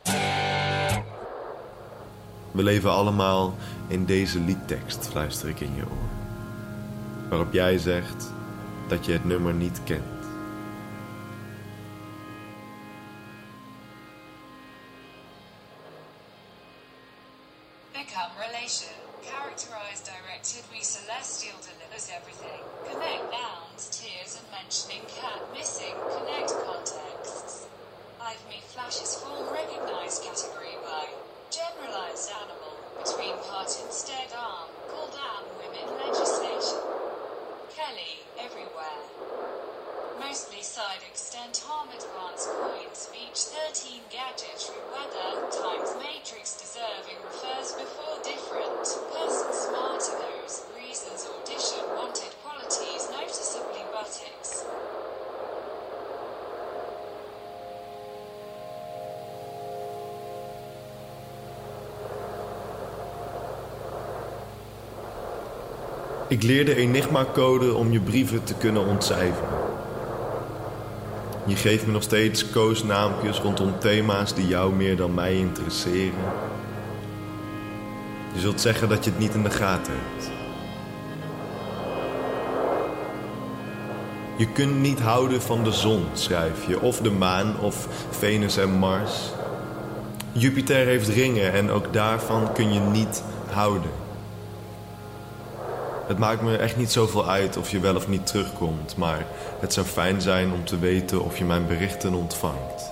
We 2.51 2.63
leven 2.63 2.91
allemaal 2.91 3.55
in 3.87 4.05
deze 4.05 4.39
liedtekst, 4.39 5.07
fluister 5.07 5.49
ik 5.49 5.59
in 5.59 5.75
je 5.75 5.81
oor. 5.81 6.09
Waarop 7.29 7.53
jij 7.53 7.77
zegt 7.77 8.31
dat 8.87 9.05
je 9.05 9.11
het 9.11 9.25
nummer 9.25 9.53
niet 9.53 9.81
kent. 9.83 10.16
13 43.67 43.99
gadgetry 44.09 44.79
weather 44.93 45.29
times 45.51 45.91
matrix 45.99 46.55
deserving 46.55 47.19
refers 47.25 47.73
before 47.73 48.15
different 48.23 48.85
person 49.11 49.51
smarter 49.51 50.15
those 50.23 50.63
reasons 50.79 51.27
audition 51.35 51.83
wanted 51.99 52.31
qualities 52.43 53.09
noticeably 53.11 53.83
buttocks 53.91 54.63
Ik 66.27 66.43
leer 66.43 66.65
de 66.65 66.75
Enigma-code 66.75 67.73
om 67.73 67.91
je 67.91 67.99
brieven 67.99 68.43
te 68.43 68.53
kunnen 68.53 68.85
ontcijferen. 68.85 69.66
Je 71.47 71.55
geeft 71.55 71.85
me 71.85 71.91
nog 71.91 72.03
steeds 72.03 72.49
koosnaampjes 72.49 73.39
rondom 73.39 73.79
thema's 73.79 74.33
die 74.33 74.47
jou 74.47 74.73
meer 74.73 74.95
dan 74.95 75.13
mij 75.13 75.35
interesseren. 75.35 76.33
Je 78.33 78.39
zult 78.39 78.61
zeggen 78.61 78.89
dat 78.89 79.03
je 79.03 79.09
het 79.09 79.19
niet 79.19 79.33
in 79.33 79.43
de 79.43 79.49
gaten 79.49 79.93
hebt. 79.93 80.31
Je 84.37 84.51
kunt 84.51 84.79
niet 84.79 84.99
houden 84.99 85.41
van 85.41 85.63
de 85.63 85.71
zon, 85.71 86.05
schrijf 86.13 86.67
je, 86.67 86.81
of 86.81 86.99
de 86.99 87.11
maan, 87.11 87.59
of 87.59 87.87
Venus 88.09 88.57
en 88.57 88.71
Mars. 88.71 89.31
Jupiter 90.31 90.85
heeft 90.85 91.07
ringen 91.07 91.53
en 91.53 91.69
ook 91.69 91.93
daarvan 91.93 92.53
kun 92.53 92.73
je 92.73 92.79
niet 92.79 93.23
houden. 93.51 94.06
Het 96.07 96.17
maakt 96.17 96.41
me 96.41 96.57
echt 96.57 96.77
niet 96.77 96.91
zoveel 96.91 97.29
uit 97.29 97.57
of 97.57 97.71
je 97.71 97.79
wel 97.79 97.95
of 97.95 98.07
niet 98.07 98.27
terugkomt, 98.27 98.95
maar 98.97 99.25
het 99.59 99.73
zou 99.73 99.85
fijn 99.85 100.21
zijn 100.21 100.51
om 100.51 100.65
te 100.65 100.79
weten 100.79 101.23
of 101.23 101.37
je 101.37 101.45
mijn 101.45 101.67
berichten 101.67 102.13
ontvangt. 102.13 102.91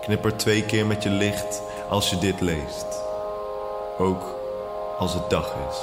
Knipper 0.00 0.36
twee 0.36 0.64
keer 0.64 0.86
met 0.86 1.02
je 1.02 1.10
licht 1.10 1.62
als 1.88 2.10
je 2.10 2.18
dit 2.18 2.40
leest, 2.40 2.86
ook 3.98 4.22
als 4.98 5.14
het 5.14 5.30
dag 5.30 5.54
is. 5.70 5.76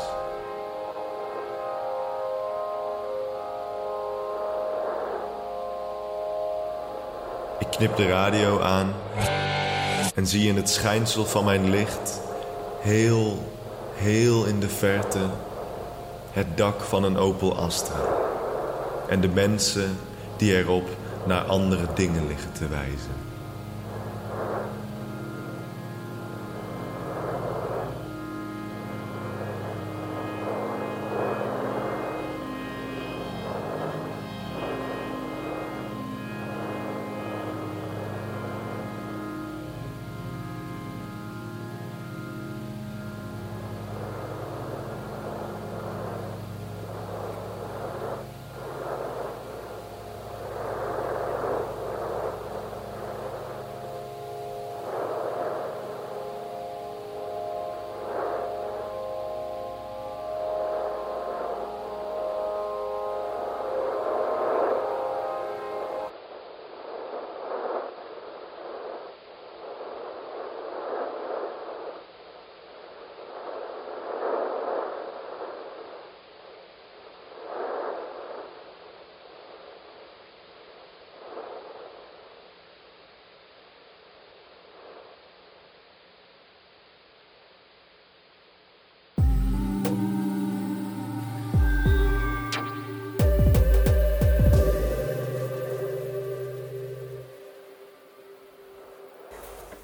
Ik 7.60 7.68
knip 7.70 7.96
de 7.96 8.08
radio 8.08 8.62
aan 8.62 8.94
en 10.16 10.28
zie 10.28 10.48
in 10.48 10.56
het 10.56 10.70
schijnsel 10.70 11.26
van 11.26 11.46
mijn 11.46 11.70
licht 11.70 12.30
heel, 12.82 13.52
heel 13.94 14.46
in 14.46 14.60
de 14.60 14.70
verte 14.70 15.20
het 16.32 16.58
dak 16.58 16.82
van 16.82 17.04
een 17.04 17.18
Opel 17.18 17.58
Astra. 17.58 18.02
En 19.08 19.22
de 19.22 19.28
mensen 19.28 19.98
die 20.38 20.58
erop 20.58 20.88
naar 21.26 21.42
andere 21.42 21.86
dingen 21.96 22.28
liggen 22.28 22.52
te 22.52 22.68
wijzen. 22.68 23.31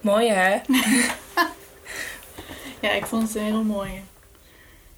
Mooi 0.07 0.29
hè? 0.29 0.57
Ja, 2.81 2.91
ik 2.91 3.05
vond 3.05 3.23
het 3.23 3.35
een 3.35 3.43
heel 3.43 3.63
mooie. 3.63 4.01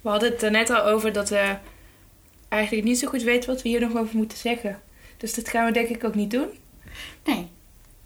We 0.00 0.08
hadden 0.08 0.30
het 0.30 0.42
er 0.42 0.50
net 0.50 0.70
al 0.70 0.82
over 0.82 1.12
dat 1.12 1.28
we 1.28 1.56
eigenlijk 2.48 2.86
niet 2.86 2.98
zo 2.98 3.08
goed 3.08 3.22
weten 3.22 3.50
wat 3.50 3.62
we 3.62 3.68
hier 3.68 3.80
nog 3.80 3.96
over 3.96 4.16
moeten 4.16 4.38
zeggen. 4.38 4.82
Dus 5.16 5.34
dat 5.34 5.48
gaan 5.48 5.66
we 5.66 5.72
denk 5.72 5.88
ik 5.88 6.04
ook 6.04 6.14
niet 6.14 6.30
doen. 6.30 6.48
Nee. 7.24 7.48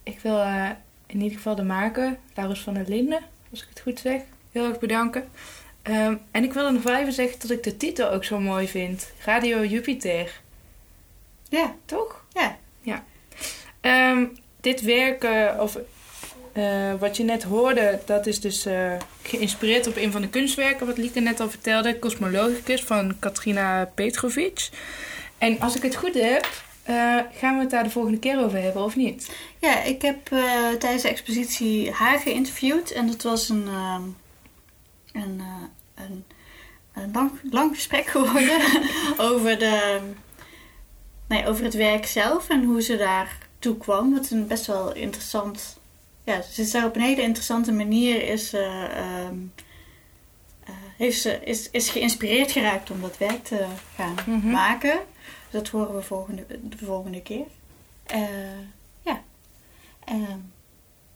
Ik 0.03 0.21
wil 0.21 0.39
eh, 0.39 0.71
in 1.07 1.21
ieder 1.21 1.37
geval 1.37 1.55
de 1.55 1.63
maker, 1.63 2.19
Laurens 2.35 2.61
van 2.61 2.75
der 2.75 2.89
Linden, 2.89 3.21
als 3.51 3.63
ik 3.63 3.69
het 3.69 3.81
goed 3.81 3.99
zeg, 3.99 4.21
heel 4.53 4.69
erg 4.69 4.79
bedanken. 4.79 5.29
Ehm, 5.83 6.17
en 6.31 6.45
ik 6.45 6.53
wilde 6.53 6.71
nog 6.71 6.83
wel 6.83 6.97
even 6.97 7.13
zeggen 7.13 7.39
dat 7.41 7.51
ik 7.51 7.63
de 7.63 7.77
titel 7.77 8.11
ook 8.11 8.25
zo 8.25 8.39
mooi 8.39 8.69
vind. 8.69 9.13
Radio 9.25 9.65
Jupiter. 9.65 10.41
Ja, 11.49 11.75
Toch? 11.85 12.25
ja. 12.83 13.05
Ehm, 13.81 14.27
dit 14.61 14.81
werk, 14.81 15.27
of 15.61 15.79
eh, 16.55 16.93
wat 16.99 17.17
je 17.17 17.25
net 17.25 17.43
hoorde, 17.43 18.01
dat 18.05 18.27
is 18.27 18.41
dus 18.41 18.67
eh, 18.67 18.93
geïnspireerd 19.23 19.87
op 19.87 19.97
een 19.97 20.13
van 20.13 20.21
de 20.21 20.29
kunstwerken, 20.29 20.87
wat 20.87 20.97
Lieke 20.97 21.21
net 21.21 21.41
al 21.41 21.51
vertelde, 21.51 21.99
Cosmologicus 21.99 22.83
van 22.83 23.19
Katrina 23.19 23.91
Petrovic. 23.95 24.69
En 25.39 25.61
als 25.61 25.77
ik 25.77 25.83
het 25.83 25.97
goed 25.97 26.15
heb, 26.15 26.47
eh, 26.83 27.19
gaan 27.33 27.55
we 27.55 27.61
het 27.61 27.71
daar 27.71 27.85
de 27.85 27.91
volgende 27.91 28.19
keer 28.19 28.45
over 28.45 28.63
hebben, 28.63 28.83
of 28.83 28.97
niet? 28.97 29.31
Ja, 29.59 29.83
ik 29.83 30.03
heb 30.03 30.27
tijdens 30.79 31.03
de 31.03 31.09
expositie 31.09 31.91
haar 31.91 32.19
geïnterviewd 32.19 32.91
en 32.91 33.07
dat 33.07 33.23
was 33.23 33.49
een, 33.49 33.67
ehm, 33.67 34.03
een, 35.13 35.43
een, 35.95 36.25
een 36.93 37.11
lang, 37.13 37.31
lang 37.51 37.75
gesprek 37.75 38.07
geworden 38.17 38.61
over, 39.17 39.59
de, 39.59 40.01
nee, 41.29 41.47
over 41.47 41.65
het 41.65 41.75
werk 41.75 42.07
zelf 42.07 42.49
en 42.49 42.65
hoe 42.65 42.83
ze 42.83 42.97
daar 42.97 43.39
toe 43.59 43.77
kwam. 43.77 44.15
Wat 44.15 44.31
een 44.31 44.47
best 44.47 44.67
wel 44.67 44.95
interessant, 44.95 45.83
ja, 46.25 46.43
ze 46.43 46.63
is 46.63 46.71
daar 46.71 46.85
op 46.87 46.95
een 46.97 47.03
hele 47.03 47.23
interessante 47.23 47.73
manier 47.73 48.23
is, 48.29 48.53
eh, 48.53 48.85
ehm, 48.85 49.37
eh, 50.65 50.75
heeft 50.97 51.21
ze, 51.21 51.41
is, 51.45 51.71
is 51.71 51.89
geïnspireerd 51.89 52.51
geraakt 52.53 52.91
om 52.91 53.01
dat 53.01 53.19
werk 53.19 53.45
te 53.45 53.67
gaan 53.97 54.15
Mhm. 54.27 54.51
maken. 54.51 54.99
Dat 55.51 55.69
horen 55.69 55.95
we 55.95 56.03
volgende, 56.03 56.45
de 56.63 56.85
volgende 56.85 57.23
keer. 57.23 57.45
Eh, 58.07 58.21
ja. 59.03 59.23
Ehm, 60.05 60.39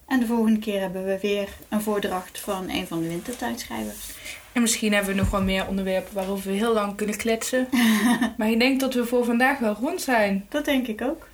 en 0.07 0.19
de 0.19 0.25
volgende 0.25 0.59
keer 0.59 0.79
hebben 0.81 1.05
we 1.05 1.19
weer 1.19 1.49
een 1.69 1.81
voordracht 1.81 2.39
van 2.39 2.69
een 2.69 2.87
van 2.87 3.01
de 3.01 3.07
wintertijdschrijvers. 3.07 4.09
En 4.51 4.61
misschien 4.61 4.93
hebben 4.93 5.15
we 5.15 5.21
nog 5.21 5.29
wel 5.29 5.43
meer 5.43 5.67
onderwerpen 5.67 6.13
waarover 6.13 6.51
we 6.51 6.57
heel 6.57 6.73
lang 6.73 6.95
kunnen 6.95 7.17
kletsen. 7.17 7.67
maar 8.37 8.49
ik 8.49 8.59
denk 8.59 8.79
dat 8.79 8.93
we 8.93 9.05
voor 9.05 9.25
vandaag 9.25 9.59
wel 9.59 9.73
rond 9.73 10.01
zijn. 10.01 10.45
Dat 10.49 10.65
denk 10.65 10.87
ik 10.87 11.01
ook. 11.01 11.27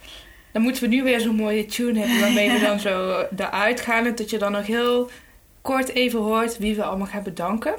Dan 0.56 0.64
moeten 0.64 0.84
we 0.84 0.90
nu 0.90 1.04
weer 1.04 1.20
zo'n 1.20 1.36
mooie 1.36 1.66
tune 1.66 2.00
hebben 2.00 2.20
waarmee 2.20 2.52
we 2.52 2.60
dan 2.60 2.80
zo 2.80 3.26
eruit 3.38 3.82
gaan. 3.82 4.06
En 4.06 4.16
dat 4.16 4.30
je 4.30 4.38
dan 4.38 4.52
nog 4.52 4.66
heel 4.66 5.10
kort 5.62 5.90
even 5.90 6.20
hoort 6.20 6.58
wie 6.58 6.76
we 6.76 6.84
allemaal 6.84 7.08
gaan 7.08 7.24
bedanken. 7.24 7.76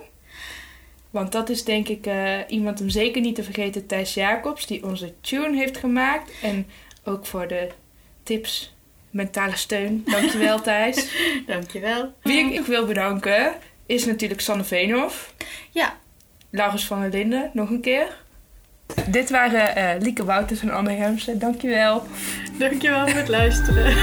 Want 1.11 1.33
dat 1.33 1.49
is 1.49 1.65
denk 1.65 1.89
ik 1.89 2.07
eh, 2.07 2.39
iemand 2.49 2.81
om 2.81 2.89
zeker 2.89 3.21
niet 3.21 3.35
te 3.35 3.43
vergeten, 3.43 3.87
Thijs 3.87 4.15
Jacobs, 4.15 4.67
die 4.67 4.85
onze 4.85 5.13
tune 5.21 5.57
heeft 5.57 5.77
gemaakt. 5.77 6.33
En 6.43 6.67
ook 7.05 7.27
voor 7.27 7.49
de 7.49 7.69
tips, 8.23 8.75
mentale 9.11 9.57
steun. 9.57 10.03
Dankjewel 10.07 10.61
Thijs. 10.61 11.17
Dankjewel. 11.47 12.13
Wie 12.23 12.53
ik 12.53 12.67
wil 12.67 12.87
bedanken 12.87 13.55
is 13.87 14.05
natuurlijk 14.05 14.41
Sanne 14.41 14.65
Veenhoff. 14.65 15.35
Ja, 15.71 15.97
Laurens 16.51 16.87
van 16.87 17.01
der 17.01 17.11
Linden, 17.11 17.51
nog 17.53 17.71
een 17.71 17.81
keer. 17.81 18.25
Dit 19.07 19.31
waren 19.31 19.77
eh, 19.77 20.01
Lieke 20.01 20.25
Wouters 20.25 20.61
en 20.61 20.71
Anne 20.71 20.93
Hermsen. 20.93 21.39
Dankjewel. 21.39 22.03
dankjewel 22.59 23.09
voor 23.09 23.19
het 23.19 23.29
luisteren. 23.29 23.95